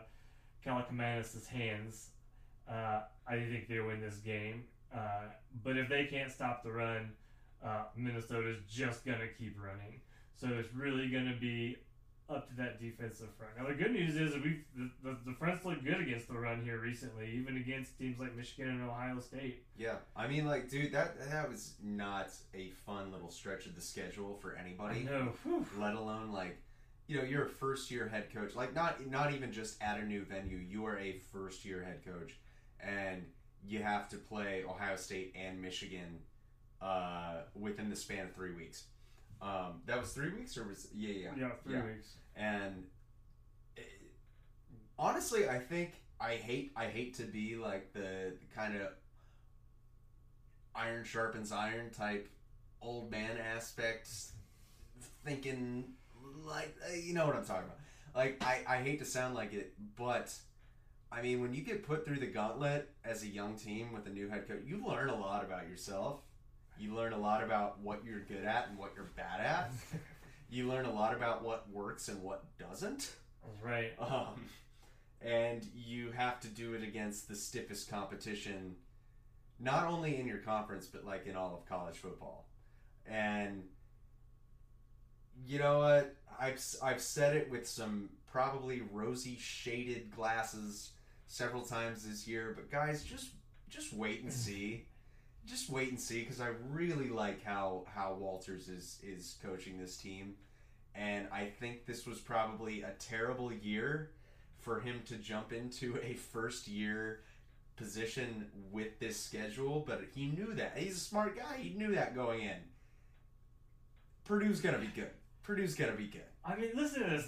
Kaliakmanis' 0.65 1.45
hands, 1.47 2.11
uh, 2.69 3.01
I 3.27 3.35
think 3.35 3.67
they 3.67 3.81
win 3.81 3.99
this 3.99 4.17
game. 4.17 4.63
Uh, 4.93 5.23
but 5.63 5.77
if 5.77 5.89
they 5.89 6.05
can't 6.05 6.31
stop 6.31 6.63
the 6.63 6.71
run, 6.71 7.11
uh, 7.63 7.83
Minnesota's 7.95 8.59
just 8.69 9.05
gonna 9.05 9.27
keep 9.37 9.57
running. 9.61 10.01
So 10.35 10.47
it's 10.47 10.73
really 10.73 11.09
gonna 11.09 11.35
be 11.39 11.77
up 12.29 12.47
to 12.49 12.55
that 12.55 12.79
defensive 12.79 13.29
front. 13.37 13.51
Now 13.57 13.67
the 13.67 13.73
good 13.73 13.91
news 13.91 14.15
is 14.15 14.33
that 14.33 14.43
we 14.43 14.61
the, 14.75 14.89
the, 15.03 15.17
the 15.25 15.33
fronts 15.33 15.65
look 15.65 15.83
good 15.83 15.99
against 15.99 16.27
the 16.27 16.33
run 16.33 16.63
here 16.63 16.79
recently, 16.79 17.31
even 17.35 17.57
against 17.57 17.97
teams 17.97 18.19
like 18.19 18.35
Michigan 18.35 18.69
and 18.69 18.81
Ohio 18.83 19.19
State. 19.19 19.63
Yeah, 19.77 19.95
I 20.15 20.27
mean, 20.27 20.45
like, 20.45 20.69
dude, 20.69 20.91
that 20.93 21.19
that 21.29 21.49
was 21.49 21.73
not 21.83 22.29
a 22.53 22.69
fun 22.85 23.11
little 23.11 23.29
stretch 23.29 23.65
of 23.65 23.75
the 23.75 23.81
schedule 23.81 24.37
for 24.41 24.55
anybody. 24.55 25.07
Whew. 25.43 25.65
Let 25.79 25.95
alone 25.95 26.31
like, 26.31 26.57
you 27.07 27.17
know, 27.17 27.23
you're 27.23 27.45
a 27.45 27.49
first 27.49 27.91
year 27.91 28.07
head 28.07 28.33
coach. 28.33 28.55
Like, 28.55 28.73
not 28.73 29.05
not 29.09 29.33
even 29.33 29.51
just 29.51 29.81
at 29.81 29.99
a 29.99 30.05
new 30.05 30.23
venue. 30.23 30.57
You 30.57 30.85
are 30.85 30.97
a 30.97 31.19
first 31.31 31.65
year 31.65 31.83
head 31.83 32.01
coach, 32.05 32.35
and 32.79 33.23
you 33.67 33.81
have 33.81 34.09
to 34.09 34.17
play 34.17 34.63
Ohio 34.67 34.95
State 34.95 35.33
and 35.35 35.61
Michigan 35.61 36.19
uh, 36.81 37.41
within 37.55 37.89
the 37.89 37.95
span 37.95 38.25
of 38.25 38.33
three 38.33 38.53
weeks. 38.53 38.85
Um, 39.41 39.81
that 39.85 39.99
was 39.99 40.13
three 40.13 40.29
weeks, 40.31 40.57
or 40.57 40.67
was 40.67 40.87
yeah, 40.93 41.13
yeah, 41.13 41.29
Yeah, 41.37 41.49
three 41.63 41.93
weeks. 41.93 42.13
And 42.35 42.85
it, 43.75 43.89
honestly, 44.97 45.49
I 45.49 45.59
think 45.59 45.93
I 46.19 46.35
hate 46.35 46.71
I 46.75 46.85
hate 46.85 47.15
to 47.15 47.23
be 47.23 47.55
like 47.55 47.93
the 47.93 48.33
kind 48.55 48.75
of 48.75 48.87
iron 50.75 51.03
sharpens 51.03 51.51
iron 51.51 51.89
type 51.89 52.29
old 52.81 53.11
man 53.11 53.37
aspects, 53.37 54.33
thinking 55.25 55.93
like 56.45 56.75
uh, 56.89 56.93
you 56.93 57.13
know 57.13 57.25
what 57.25 57.35
I'm 57.35 57.45
talking 57.45 57.65
about. 57.65 57.79
Like 58.15 58.43
I, 58.43 58.61
I 58.67 58.77
hate 58.77 58.99
to 58.99 59.05
sound 59.05 59.35
like 59.35 59.53
it, 59.53 59.73
but 59.97 60.33
I 61.13 61.21
mean 61.21 61.41
when 61.41 61.53
you 61.53 61.61
get 61.61 61.85
put 61.85 62.05
through 62.05 62.19
the 62.19 62.27
gauntlet 62.27 62.89
as 63.05 63.23
a 63.23 63.27
young 63.27 63.55
team 63.55 63.93
with 63.93 64.07
a 64.07 64.09
new 64.09 64.29
head 64.29 64.47
coach, 64.47 64.61
you 64.65 64.83
learn 64.85 65.09
a 65.09 65.15
lot 65.15 65.43
about 65.43 65.67
yourself. 65.69 66.21
You 66.79 66.95
learn 66.95 67.13
a 67.13 67.17
lot 67.17 67.43
about 67.43 67.79
what 67.79 68.03
you're 68.03 68.21
good 68.21 68.43
at 68.45 68.67
and 68.69 68.77
what 68.77 68.93
you're 68.95 69.11
bad 69.15 69.39
at. 69.39 69.71
you 70.49 70.67
learn 70.67 70.85
a 70.85 70.91
lot 70.91 71.15
about 71.15 71.43
what 71.43 71.69
works 71.71 72.07
and 72.07 72.21
what 72.23 72.45
doesn't. 72.57 73.11
Right. 73.61 73.93
Um, 73.99 74.45
and 75.21 75.63
you 75.75 76.11
have 76.11 76.39
to 76.41 76.47
do 76.47 76.73
it 76.73 76.81
against 76.81 77.27
the 77.27 77.35
stiffest 77.35 77.91
competition, 77.91 78.75
not 79.59 79.85
only 79.85 80.17
in 80.17 80.25
your 80.25 80.39
conference 80.39 80.87
but 80.87 81.05
like 81.05 81.27
in 81.27 81.35
all 81.35 81.53
of 81.53 81.69
college 81.69 81.97
football. 81.97 82.47
And 83.05 83.63
you 85.45 85.59
know 85.59 85.77
what? 85.77 86.15
I've 86.39 86.59
I've 86.81 87.01
said 87.01 87.35
it 87.35 87.51
with 87.51 87.67
some 87.67 88.09
probably 88.31 88.81
rosy 88.91 89.37
shaded 89.39 90.09
glasses 90.09 90.89
several 91.27 91.63
times 91.63 92.07
this 92.07 92.27
year, 92.27 92.53
but 92.55 92.71
guys, 92.71 93.03
just 93.03 93.29
just 93.69 93.93
wait 93.93 94.21
and 94.21 94.31
mm. 94.31 94.35
see. 94.35 94.85
Just 95.45 95.69
wait 95.69 95.89
and 95.89 95.99
see 95.99 96.21
because 96.21 96.39
I 96.39 96.51
really 96.69 97.09
like 97.09 97.43
how 97.43 97.85
how 97.93 98.13
Walters 98.13 98.69
is 98.69 98.99
is 99.03 99.35
coaching 99.43 99.77
this 99.77 99.97
team, 99.97 100.35
and 100.95 101.27
I 101.33 101.45
think 101.45 101.85
this 101.85 102.05
was 102.05 102.19
probably 102.19 102.81
a 102.81 102.91
terrible 102.99 103.51
year 103.51 104.11
for 104.59 104.79
him 104.79 105.01
to 105.07 105.15
jump 105.15 105.51
into 105.51 105.99
a 106.01 106.13
first 106.13 106.67
year 106.67 107.19
position 107.75 108.45
with 108.71 108.99
this 108.99 109.19
schedule, 109.19 109.83
but 109.85 110.01
he 110.15 110.27
knew 110.27 110.53
that. 110.53 110.77
He's 110.77 110.95
a 110.95 110.99
smart 110.99 111.35
guy. 111.35 111.57
He 111.57 111.71
knew 111.71 111.93
that 111.95 112.15
going 112.15 112.41
in. 112.41 112.57
Purdue's 114.23 114.61
gonna 114.61 114.77
be 114.77 114.87
good. 114.87 115.11
Purdue's 115.43 115.75
gonna 115.75 115.93
be 115.93 116.07
good. 116.07 116.21
I 116.45 116.55
mean, 116.55 116.71
listen 116.75 117.03
to 117.03 117.09
this. 117.09 117.25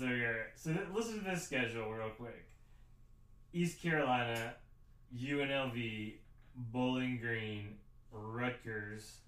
So 0.55 0.71
th- 0.71 0.86
listen 0.93 1.19
to 1.19 1.25
this 1.29 1.43
schedule 1.43 1.91
real 1.91 2.10
quick. 2.10 2.47
East 3.55 3.81
Carolina, 3.81 4.53
UNLV, 5.17 6.15
Bowling 6.57 7.19
Green, 7.21 7.77
Rutgers, 8.11 9.19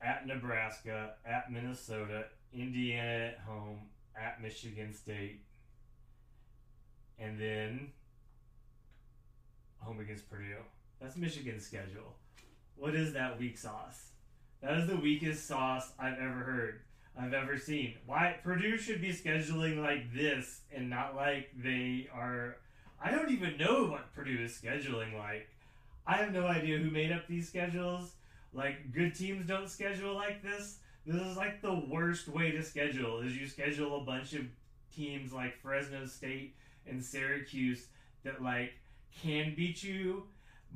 at 0.00 0.24
Nebraska, 0.24 1.14
at 1.26 1.50
Minnesota, 1.50 2.26
Indiana 2.52 3.32
at 3.32 3.40
home, 3.44 3.80
at 4.16 4.40
Michigan 4.40 4.94
State, 4.94 5.40
and 7.18 7.40
then 7.40 7.88
home 9.80 9.98
against 9.98 10.30
Purdue. 10.30 10.62
That's 11.00 11.16
Michigan's 11.16 11.66
schedule. 11.66 12.14
What 12.76 12.94
is 12.94 13.12
that 13.14 13.40
weak 13.40 13.58
sauce? 13.58 14.10
That 14.62 14.78
is 14.78 14.86
the 14.86 14.96
weakest 14.96 15.48
sauce 15.48 15.90
I've 15.98 16.18
ever 16.18 16.38
heard. 16.38 16.80
I've 17.18 17.34
ever 17.34 17.58
seen. 17.58 17.94
Why 18.06 18.36
Purdue 18.44 18.78
should 18.78 19.00
be 19.00 19.12
scheduling 19.12 19.82
like 19.82 20.14
this 20.14 20.60
and 20.70 20.88
not 20.88 21.16
like 21.16 21.50
they 21.56 22.08
are. 22.14 22.58
I 23.02 23.10
don't 23.10 23.30
even 23.30 23.56
know 23.56 23.86
what 23.86 24.14
Purdue 24.14 24.38
is 24.42 24.52
scheduling 24.52 25.18
like. 25.18 25.48
I 26.06 26.16
have 26.16 26.32
no 26.32 26.46
idea 26.46 26.78
who 26.78 26.90
made 26.90 27.12
up 27.12 27.26
these 27.28 27.48
schedules. 27.48 28.12
Like 28.52 28.92
good 28.92 29.14
teams 29.14 29.46
don't 29.46 29.68
schedule 29.68 30.14
like 30.14 30.42
this. 30.42 30.78
This 31.06 31.20
is 31.20 31.36
like 31.36 31.62
the 31.62 31.74
worst 31.88 32.28
way 32.28 32.50
to 32.52 32.62
schedule. 32.62 33.20
Is 33.20 33.36
you 33.36 33.46
schedule 33.46 34.00
a 34.00 34.04
bunch 34.04 34.34
of 34.34 34.42
teams 34.94 35.32
like 35.32 35.60
Fresno 35.60 36.06
State 36.06 36.54
and 36.86 37.02
Syracuse 37.02 37.86
that 38.24 38.42
like 38.42 38.72
can 39.22 39.54
beat 39.56 39.82
you, 39.82 40.24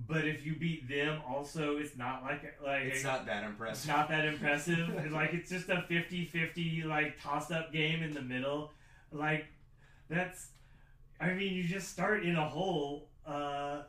but 0.08 0.26
if 0.26 0.44
you 0.44 0.56
beat 0.56 0.88
them, 0.88 1.20
also 1.28 1.76
it's 1.76 1.96
not 1.96 2.22
like 2.22 2.42
like 2.64 2.82
It's 2.82 3.04
not 3.04 3.26
that 3.26 3.44
impressive. 3.44 3.76
It's 3.76 3.86
not 3.86 4.08
that 4.08 4.24
impressive. 4.24 4.88
It's 4.98 5.12
like 5.12 5.32
it's 5.32 5.50
just 5.50 5.68
a 5.68 5.84
50-50 5.88 6.86
like 6.86 7.20
toss 7.22 7.50
up 7.50 7.72
game 7.72 8.02
in 8.02 8.12
the 8.12 8.22
middle. 8.22 8.72
Like 9.12 9.46
that's 10.08 10.48
I 11.20 11.32
mean 11.32 11.54
you 11.54 11.64
just 11.64 11.88
start 11.88 12.22
in 12.24 12.36
a 12.36 12.48
hole 12.48 13.08
uh 13.26 13.82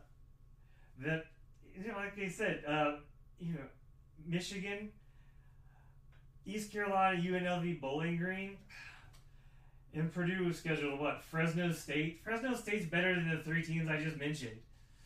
that 0.99 1.25
you 1.75 1.87
know 1.87 1.97
like 1.97 2.15
they 2.15 2.29
said 2.29 2.63
uh 2.67 2.93
you 3.39 3.53
know 3.53 3.65
Michigan 4.25 4.89
East 6.45 6.71
Carolina 6.71 7.21
UNLV 7.21 7.81
Bowling 7.81 8.17
Green 8.17 8.57
and 9.93 10.11
Purdue 10.11 10.45
was 10.45 10.57
scheduled 10.57 10.99
what 10.99 11.21
Fresno 11.21 11.71
State 11.71 12.21
Fresno 12.23 12.55
State's 12.55 12.85
better 12.85 13.13
than 13.15 13.29
the 13.29 13.43
three 13.43 13.63
teams 13.63 13.89
I 13.89 13.97
just 14.01 14.17
mentioned 14.17 14.59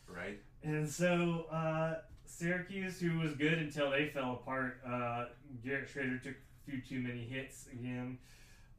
Right? 0.06 0.38
and 0.62 0.88
so 0.88 1.46
uh, 1.50 1.94
Syracuse, 2.26 3.00
who 3.00 3.18
was 3.18 3.34
good 3.34 3.58
until 3.58 3.90
they 3.90 4.06
fell 4.08 4.32
apart, 4.32 4.80
uh, 4.86 5.26
Garrett 5.64 5.88
Shrader 5.92 6.22
took 6.22 6.34
a 6.34 6.70
few 6.70 6.80
too 6.80 7.00
many 7.06 7.24
hits 7.24 7.66
again. 7.72 8.18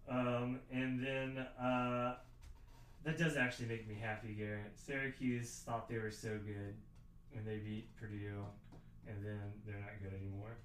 Um, 0.10 0.60
and 0.72 1.04
then 1.06 1.38
uh, 1.62 2.16
that 3.04 3.18
does 3.18 3.36
actually 3.36 3.68
make 3.68 3.88
me 3.88 3.98
happy, 4.02 4.34
Garrett. 4.34 4.74
Syracuse 4.76 5.64
thought 5.66 5.90
they 5.90 5.98
were 5.98 6.12
so 6.12 6.30
good 6.30 6.76
when 7.32 7.46
they 7.46 7.58
beat 7.58 7.96
Purdue, 7.98 8.46
and 9.08 9.24
then 9.26 9.40
they're 9.66 9.80
not 9.80 10.02
good 10.02 10.14
anymore. 10.14 10.58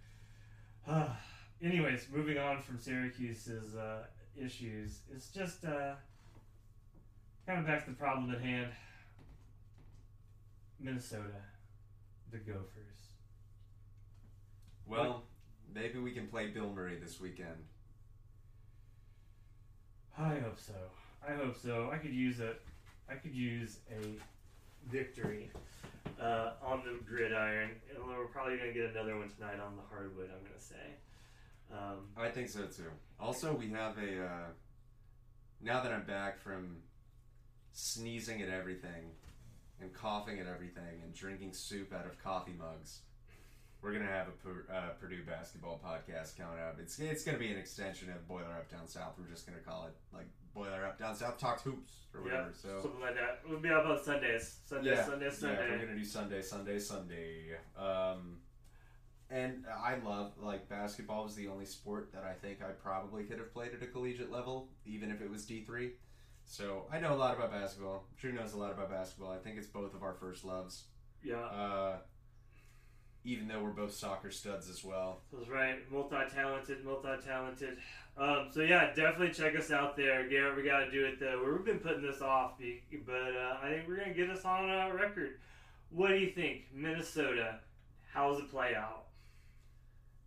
Anyways, 1.62 2.06
moving 2.12 2.38
on 2.38 2.62
from 2.62 2.78
Syracuse's 2.78 3.74
uh, 3.74 4.04
issues, 4.36 5.00
it's 5.12 5.30
just 5.30 5.64
uh, 5.64 5.94
kind 7.46 7.58
of 7.58 7.66
back 7.66 7.84
to 7.84 7.90
the 7.90 7.96
problem 7.96 8.30
at 8.32 8.40
hand. 8.40 8.68
Minnesota, 10.80 11.42
the 12.30 12.38
Gophers. 12.38 13.08
Well, 14.86 15.24
maybe 15.74 15.98
we 15.98 16.12
can 16.12 16.28
play 16.28 16.48
Bill 16.48 16.70
Murray 16.72 16.98
this 17.02 17.20
weekend. 17.20 17.64
I 20.16 20.38
hope 20.38 20.58
so. 20.58 20.74
I 21.26 21.32
hope 21.32 21.56
so. 21.56 21.90
I 21.92 21.98
could 21.98 22.14
use 22.14 22.40
a, 22.40 22.54
I 23.10 23.14
could 23.14 23.34
use 23.34 23.78
a 23.90 24.18
victory 24.90 25.50
uh, 26.20 26.52
on 26.62 26.82
the 26.84 26.98
gridiron, 27.04 27.70
we're 28.06 28.26
probably 28.26 28.56
gonna 28.56 28.72
get 28.72 28.90
another 28.90 29.16
one 29.16 29.28
tonight 29.28 29.60
on 29.60 29.76
the 29.76 29.82
hardwood. 29.88 30.30
I'm 30.32 30.42
gonna 30.44 30.58
say. 30.58 30.74
Um, 31.72 32.06
I 32.16 32.28
think 32.28 32.48
so 32.48 32.62
too. 32.62 32.90
Also, 33.20 33.54
we 33.54 33.70
have 33.70 33.96
a. 33.98 34.24
Uh, 34.24 34.46
now 35.60 35.82
that 35.82 35.92
I'm 35.92 36.04
back 36.04 36.40
from 36.40 36.76
sneezing 37.72 38.42
at 38.42 38.48
everything 38.48 39.12
and 39.80 39.92
coughing 39.92 40.40
at 40.40 40.46
everything 40.46 41.02
and 41.04 41.14
drinking 41.14 41.52
soup 41.52 41.92
out 41.92 42.06
of 42.06 42.22
coffee 42.22 42.54
mugs, 42.58 43.02
we're 43.82 43.92
gonna 43.92 44.06
have 44.06 44.28
a 44.28 44.74
uh, 44.74 44.88
Purdue 45.00 45.24
basketball 45.24 45.80
podcast 45.84 46.36
coming 46.36 46.58
up. 46.58 46.78
It's 46.80 46.98
it's 46.98 47.24
gonna 47.24 47.38
be 47.38 47.52
an 47.52 47.58
extension 47.58 48.10
of 48.10 48.26
Boiler 48.26 48.56
Up 48.56 48.70
Down 48.70 48.88
South. 48.88 49.14
We're 49.18 49.32
just 49.32 49.46
gonna 49.46 49.60
call 49.60 49.86
it 49.86 50.16
like 50.16 50.26
Boiler 50.58 50.84
Up 50.86 50.98
Down 50.98 51.14
South 51.14 51.38
Talks 51.38 51.62
Hoops 51.62 51.92
or 52.14 52.22
whatever. 52.22 52.50
So 52.52 52.80
something 52.82 53.00
like 53.00 53.14
that. 53.14 53.40
We'll 53.48 53.60
be 53.60 53.68
out 53.68 53.84
about 53.84 54.04
Sundays. 54.04 54.58
Sunday, 54.66 54.90
yeah, 54.90 55.04
Sunday, 55.04 55.30
yeah, 55.42 55.70
we're 55.70 55.78
gonna 55.78 55.96
do 55.96 56.04
Sunday, 56.04 56.42
Sunday, 56.42 56.78
Sunday. 56.78 57.56
Um, 57.76 58.38
and 59.30 59.64
I 59.68 59.96
love 59.96 60.32
like 60.40 60.68
basketball 60.68 61.24
was 61.24 61.34
the 61.34 61.48
only 61.48 61.66
sport 61.66 62.12
that 62.12 62.24
I 62.24 62.32
think 62.32 62.58
I 62.62 62.72
probably 62.72 63.24
could 63.24 63.38
have 63.38 63.52
played 63.52 63.72
at 63.74 63.82
a 63.82 63.86
collegiate 63.86 64.32
level, 64.32 64.68
even 64.84 65.10
if 65.10 65.20
it 65.20 65.30
was 65.30 65.44
D 65.46 65.62
three. 65.62 65.92
So 66.44 66.86
I 66.90 66.98
know 66.98 67.12
a 67.12 67.16
lot 67.16 67.36
about 67.36 67.52
basketball. 67.52 68.06
Drew 68.18 68.32
knows 68.32 68.54
a 68.54 68.58
lot 68.58 68.72
about 68.72 68.90
basketball. 68.90 69.30
I 69.30 69.38
think 69.38 69.58
it's 69.58 69.66
both 69.66 69.94
of 69.94 70.02
our 70.02 70.14
first 70.14 70.44
loves. 70.44 70.84
Yeah. 71.22 71.36
Uh, 71.36 71.96
even 73.28 73.46
though 73.46 73.62
we're 73.62 73.68
both 73.68 73.94
soccer 73.94 74.30
studs 74.30 74.70
as 74.70 74.82
well. 74.82 75.20
That's 75.30 75.48
right. 75.48 75.78
Multi-talented, 75.92 76.82
multi-talented. 76.82 77.76
Um, 78.16 78.48
so 78.50 78.62
yeah, 78.62 78.94
definitely 78.94 79.34
check 79.34 79.54
us 79.54 79.70
out 79.70 79.96
there, 79.96 80.26
Garrett. 80.28 80.56
We 80.56 80.62
got 80.62 80.86
to 80.86 80.90
do 80.90 81.04
it 81.04 81.20
though. 81.20 81.44
We've 81.46 81.64
been 81.64 81.78
putting 81.78 82.02
this 82.02 82.22
off, 82.22 82.52
but 83.06 83.12
uh, 83.12 83.58
I 83.62 83.68
think 83.68 83.86
we're 83.86 83.98
gonna 83.98 84.14
get 84.14 84.30
us 84.30 84.44
on 84.46 84.68
a 84.68 84.94
record. 84.94 85.38
What 85.90 86.08
do 86.08 86.16
you 86.16 86.30
think, 86.30 86.62
Minnesota? 86.72 87.60
How 88.12 88.30
does 88.32 88.40
it 88.40 88.50
play 88.50 88.74
out? 88.74 89.04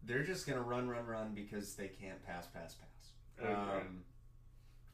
They're 0.04 0.24
just 0.24 0.48
gonna 0.48 0.62
run, 0.62 0.88
run, 0.88 1.06
run 1.06 1.34
because 1.34 1.74
they 1.74 1.88
can't 1.88 2.24
pass, 2.26 2.48
pass, 2.48 2.76
pass. 2.76 3.44
Okay. 3.44 3.52
Um, 3.52 4.04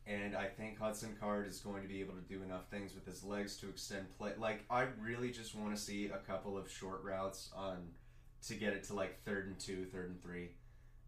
and 0.08 0.36
I 0.36 0.46
think 0.46 0.80
Hudson 0.80 1.15
Card 1.20 1.48
is 1.48 1.60
going 1.60 1.82
to 1.82 1.88
be 1.88 2.00
able 2.00 2.13
to 2.13 2.22
do 2.22 2.41
enough 2.41 2.67
things 2.70 2.93
with 2.96 3.06
his 3.06 3.24
legs 3.24 3.58
to 3.58 3.70
extend 3.70 4.06
play. 4.17 4.32
Like 4.38 4.63
I 4.70 4.88
really 5.02 5.32
just 5.32 5.54
want 5.56 5.76
to 5.76 5.82
see 5.82 6.06
a 6.06 6.17
couple 6.17 6.58
of 6.58 6.72
short 6.72 7.04
routes 7.04 7.50
on 7.56 7.89
to 8.48 8.54
get 8.54 8.74
it 8.74 8.84
to 8.86 8.93
like 8.93 9.22
third 9.26 9.48
and 9.48 9.60
two, 9.60 9.86
third 9.91 10.10
and 10.10 10.22
three, 10.22 10.52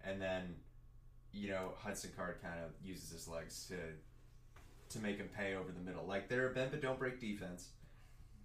and 0.04 0.22
then 0.22 0.56
you 1.32 1.50
know 1.50 1.74
Hudson 1.78 2.12
Card 2.16 2.42
kind 2.42 2.60
of 2.64 2.72
uses 2.86 3.12
his 3.12 3.28
legs 3.28 3.66
to 3.70 3.78
to 4.98 5.04
make 5.04 5.18
him 5.18 5.30
pay 5.36 5.56
over 5.56 5.72
the 5.72 5.82
middle. 5.82 6.06
Like 6.06 6.28
they're 6.28 6.50
a 6.50 6.54
bend 6.54 6.72
but 6.72 6.82
don't 6.82 7.00
break 7.00 7.20
defense. 7.20 7.70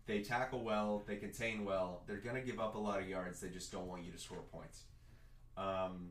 They 0.07 0.21
tackle 0.21 0.62
well, 0.62 1.03
they 1.07 1.17
contain 1.17 1.64
well. 1.64 2.03
They're 2.07 2.19
gonna 2.19 2.43
give 2.43 2.61
up 2.61 2.77
a 2.77 2.79
lot 2.79 3.01
of 3.01 3.09
yards. 3.09 3.40
They 3.40 3.49
just 3.49 3.73
don't 3.73 3.88
want 3.88 4.05
you 4.05 4.12
to 4.12 4.19
score 4.19 4.43
points. 4.53 4.83
Um, 5.57 6.11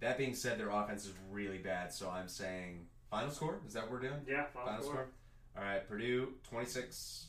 that 0.00 0.18
being 0.18 0.34
said, 0.34 0.58
their 0.58 0.70
offense 0.70 1.04
is 1.04 1.12
really 1.30 1.58
bad. 1.58 1.92
So 1.92 2.10
I'm 2.10 2.28
saying 2.28 2.86
final 3.10 3.30
score. 3.30 3.60
Is 3.66 3.74
that 3.74 3.84
what 3.84 3.92
we're 3.92 4.00
doing? 4.08 4.20
Yeah, 4.28 4.44
final 4.52 4.82
score. 4.82 5.08
All 5.56 5.64
right, 5.64 5.86
Purdue 5.88 6.34
26. 6.48 7.26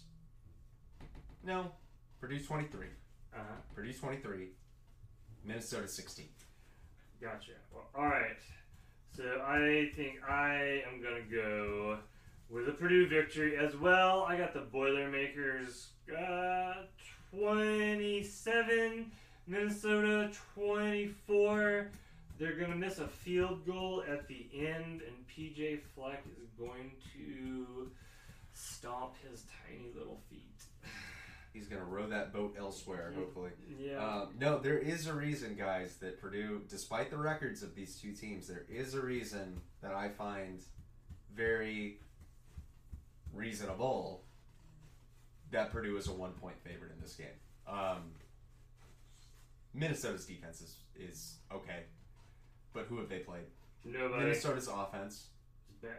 No, 1.44 1.72
Purdue 2.20 2.40
23. 2.40 2.88
Uh 3.34 3.38
huh. 3.38 3.44
Purdue 3.76 3.94
23. 3.94 4.50
Minnesota 5.44 5.88
16. 5.88 6.28
Gotcha. 7.22 7.52
Well, 7.74 7.88
all 7.96 8.06
right. 8.06 8.38
So 9.16 9.24
I 9.46 9.90
think 9.96 10.20
I 10.28 10.84
am 10.92 11.02
gonna 11.02 11.24
go 11.30 11.98
with 12.50 12.68
a 12.70 12.72
Purdue 12.72 13.08
victory 13.08 13.58
as 13.58 13.76
well. 13.76 14.24
I 14.28 14.38
got 14.38 14.54
the 14.54 14.62
Boilermakers 14.62 15.90
uh, 16.16 16.74
27, 17.38 19.12
Minnesota 19.48 20.32
24. 20.56 21.88
They're 22.42 22.58
gonna 22.58 22.76
miss 22.76 22.98
a 22.98 23.08
field 23.08 23.68
goal 23.68 24.04
at 24.12 24.28
the 24.28 24.48
end, 24.52 25.04
and 25.04 25.28
PJ 25.30 25.82
Fleck 25.94 26.24
is 26.42 26.50
going 26.58 26.94
to 27.14 27.92
stomp 28.52 29.14
his 29.30 29.46
tiny 29.68 29.92
little 29.96 30.20
feet. 30.28 30.64
He's 31.54 31.68
going 31.68 31.82
to 31.82 31.88
row 31.88 32.08
that 32.08 32.34
boat 32.34 32.56
elsewhere, 32.58 33.14
hopefully. 33.16 33.52
Yeah. 33.78 33.98
Um, 33.98 34.30
no, 34.40 34.58
there 34.58 34.80
is 34.80 35.06
a 35.06 35.14
reason, 35.14 35.56
guys, 35.56 35.98
that 35.98 36.20
Purdue, 36.22 36.62
despite 36.68 37.12
the 37.12 37.18
records 37.18 37.62
of 37.62 37.76
these 37.76 37.98
two 37.98 38.14
teams, 38.14 38.48
there 38.48 38.66
is 38.70 38.94
a 38.96 39.02
reason 39.02 39.60
that 39.84 39.94
I 39.94 40.10
find 40.10 40.62
very 41.36 42.00
reasonable 43.34 44.24
that 45.52 45.72
Purdue 45.72 45.98
is 45.98 46.08
a 46.08 46.14
one 46.14 46.32
point 46.32 46.56
favorite 46.64 46.94
in 46.96 47.02
this 47.02 47.16
game. 47.16 47.28
Um, 47.68 48.14
Minnesota's 49.74 50.26
defense 50.26 50.62
is, 50.62 50.78
is 50.96 51.36
okay, 51.54 51.84
but 52.74 52.86
who 52.86 52.98
have 53.00 53.10
they 53.10 53.20
played? 53.20 53.46
Nobody. 53.84 54.24
Minnesota's 54.24 54.68
offense, 54.68 55.28
It's 55.70 55.80
bad. 55.82 55.92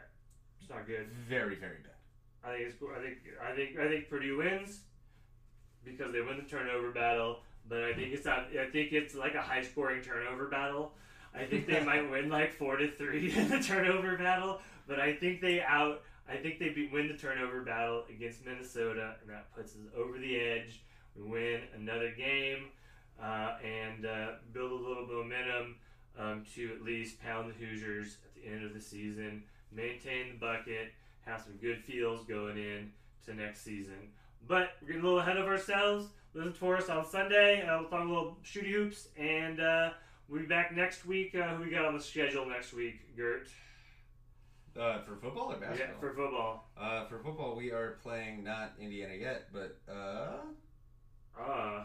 It's 0.60 0.70
not 0.70 0.86
good. 0.86 1.08
very, 1.28 1.56
very 1.56 1.78
bad. 1.82 1.92
I 2.44 2.56
think 2.56 2.68
it's, 2.68 2.82
I 2.82 3.00
think 3.02 3.18
I 3.40 3.54
think 3.54 3.78
I 3.78 3.88
think 3.88 4.08
Purdue 4.08 4.38
wins 4.38 4.80
because 5.84 6.12
they 6.12 6.20
win 6.20 6.36
the 6.36 6.48
turnover 6.48 6.90
battle. 6.90 7.40
But 7.68 7.84
I 7.84 7.94
think 7.94 8.12
it's 8.12 8.24
not. 8.24 8.46
I 8.58 8.66
think 8.70 8.92
it's 8.92 9.14
like 9.14 9.34
a 9.34 9.40
high 9.40 9.62
scoring 9.62 10.02
turnover 10.02 10.48
battle. 10.48 10.92
I 11.34 11.44
think 11.44 11.66
they 11.66 11.82
might 11.84 12.10
win 12.10 12.28
like 12.28 12.52
four 12.52 12.76
to 12.76 12.90
three 12.90 13.32
in 13.36 13.48
the 13.48 13.60
turnover 13.60 14.16
battle. 14.16 14.60
But 14.88 14.98
I 14.98 15.14
think 15.14 15.40
they 15.40 15.62
out. 15.62 16.02
I 16.28 16.36
think 16.36 16.58
they 16.58 16.70
be, 16.70 16.88
win 16.88 17.08
the 17.08 17.14
turnover 17.14 17.62
battle 17.62 18.04
against 18.08 18.44
Minnesota, 18.44 19.16
and 19.20 19.30
that 19.30 19.54
puts 19.54 19.72
us 19.72 19.80
over 19.96 20.18
the 20.18 20.40
edge. 20.40 20.82
We 21.16 21.22
win 21.22 21.60
another 21.76 22.12
game 22.16 22.66
uh, 23.22 23.56
and 23.62 24.06
uh, 24.06 24.26
build 24.52 24.72
a 24.72 24.74
little 24.74 25.06
momentum 25.06 25.76
um, 26.18 26.44
to 26.54 26.70
at 26.74 26.82
least 26.82 27.20
pound 27.22 27.50
the 27.50 27.64
Hoosiers 27.64 28.16
at 28.24 28.34
the 28.42 28.48
end 28.50 28.64
of 28.64 28.74
the 28.74 28.80
season, 28.80 29.42
maintain 29.72 30.32
the 30.32 30.38
bucket, 30.38 30.92
have 31.26 31.40
some 31.40 31.54
good 31.60 31.78
feels 31.78 32.24
going 32.26 32.56
in 32.56 32.90
to 33.26 33.34
next 33.34 33.62
season. 33.62 34.10
But 34.46 34.70
we're 34.80 34.88
getting 34.88 35.02
a 35.02 35.04
little 35.04 35.20
ahead 35.20 35.36
of 35.36 35.46
ourselves. 35.46 36.08
Listen 36.34 36.52
for 36.52 36.76
us 36.76 36.88
on 36.88 37.06
Sunday. 37.06 37.62
Uh, 37.62 37.80
we'll 37.80 37.88
talk 37.90 38.00
a 38.04 38.08
little 38.08 38.38
shooty 38.44 38.72
hoops, 38.72 39.08
and 39.16 39.60
uh, 39.60 39.90
we'll 40.28 40.40
be 40.40 40.46
back 40.46 40.74
next 40.74 41.04
week. 41.06 41.34
Uh, 41.34 41.54
who 41.54 41.64
we 41.64 41.70
got 41.70 41.84
on 41.84 41.94
the 41.96 42.02
schedule 42.02 42.46
next 42.46 42.72
week, 42.72 43.14
Gert? 43.16 43.46
Uh, 44.78 44.98
for 45.02 45.16
football 45.16 45.52
or 45.52 45.56
basketball? 45.56 45.86
Yeah, 45.94 46.00
for 46.00 46.14
football. 46.14 46.70
Uh, 46.80 47.04
for 47.04 47.18
football, 47.18 47.54
we 47.54 47.70
are 47.70 47.98
playing 48.02 48.42
not 48.42 48.72
Indiana 48.80 49.14
yet, 49.14 49.48
but 49.52 49.78
uh, 49.88 50.38
Uh, 51.38 51.84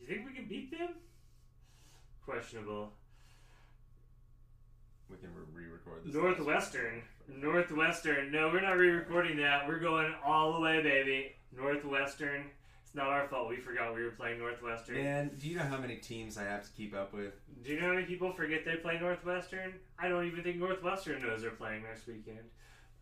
you 0.00 0.06
think 0.06 0.26
we 0.26 0.32
can 0.32 0.46
beat 0.46 0.70
them? 0.70 0.90
Questionable. 2.24 2.92
We 5.10 5.16
can 5.16 5.30
re- 5.34 5.64
re-record 5.64 6.04
this. 6.04 6.14
Northwestern. 6.14 7.02
Northwestern. 7.28 8.30
No, 8.30 8.48
we're 8.48 8.60
not 8.60 8.76
re-recording 8.76 9.36
that. 9.38 9.66
We're 9.66 9.78
going 9.78 10.12
all 10.24 10.52
the 10.54 10.60
way, 10.60 10.82
baby. 10.82 11.32
Northwestern. 11.56 12.44
It's 12.84 12.94
not 12.94 13.08
our 13.08 13.26
fault. 13.28 13.48
We 13.48 13.56
forgot 13.56 13.94
we 13.94 14.02
were 14.02 14.10
playing 14.10 14.38
Northwestern. 14.38 14.96
And 14.96 15.38
do 15.38 15.48
you 15.48 15.56
know 15.56 15.64
how 15.64 15.78
many 15.78 15.96
teams 15.96 16.36
I 16.38 16.44
have 16.44 16.64
to 16.64 16.70
keep 16.72 16.94
up 16.94 17.12
with? 17.12 17.34
Do 17.62 17.72
you 17.72 17.80
know 17.80 17.88
how 17.88 17.94
many 17.94 18.06
people 18.06 18.32
forget 18.32 18.64
they 18.64 18.76
play 18.76 18.98
Northwestern? 19.00 19.74
I 19.98 20.08
don't 20.08 20.26
even 20.26 20.42
think 20.42 20.56
Northwestern 20.56 21.22
knows 21.22 21.42
they're 21.42 21.50
playing 21.50 21.82
next 21.82 22.06
weekend. 22.06 22.44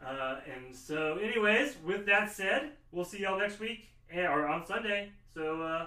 Uh, 0.05 0.41
and 0.53 0.75
so, 0.75 1.19
anyways, 1.19 1.77
with 1.85 2.07
that 2.07 2.31
said, 2.31 2.71
we'll 2.91 3.05
see 3.05 3.21
y'all 3.21 3.39
next 3.39 3.61
week 3.61 3.89
eh, 4.11 4.25
or 4.25 4.49
on 4.49 4.67
Sunday. 4.67 5.11
So, 5.33 5.63
uh, 5.63 5.87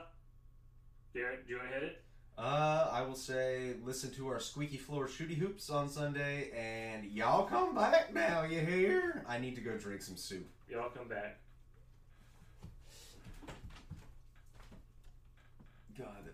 Garrett, 1.14 1.46
do 1.48 1.54
you 1.54 1.60
want 1.60 1.70
to 1.72 1.74
hit 1.76 1.84
it? 1.84 2.05
Uh, 2.38 2.90
I 2.92 3.02
will 3.04 3.16
say, 3.16 3.76
listen 3.84 4.12
to 4.16 4.28
our 4.28 4.40
squeaky 4.40 4.78
floor 4.78 5.08
shooty 5.08 5.38
hoops 5.38 5.70
on 5.70 5.88
Sunday, 5.88 6.50
and 6.52 7.06
y'all 7.06 7.46
come 7.46 7.74
back 7.74 8.14
now. 8.14 8.44
You 8.44 8.60
hear? 8.60 9.24
I 9.28 9.38
need 9.38 9.56
to 9.56 9.62
go 9.62 9.78
drink 9.78 10.02
some 10.02 10.18
soup. 10.18 10.46
Y'all 10.70 10.90
come 10.90 11.08
back. 11.08 11.38
God, 15.98 16.26
that 16.26 16.34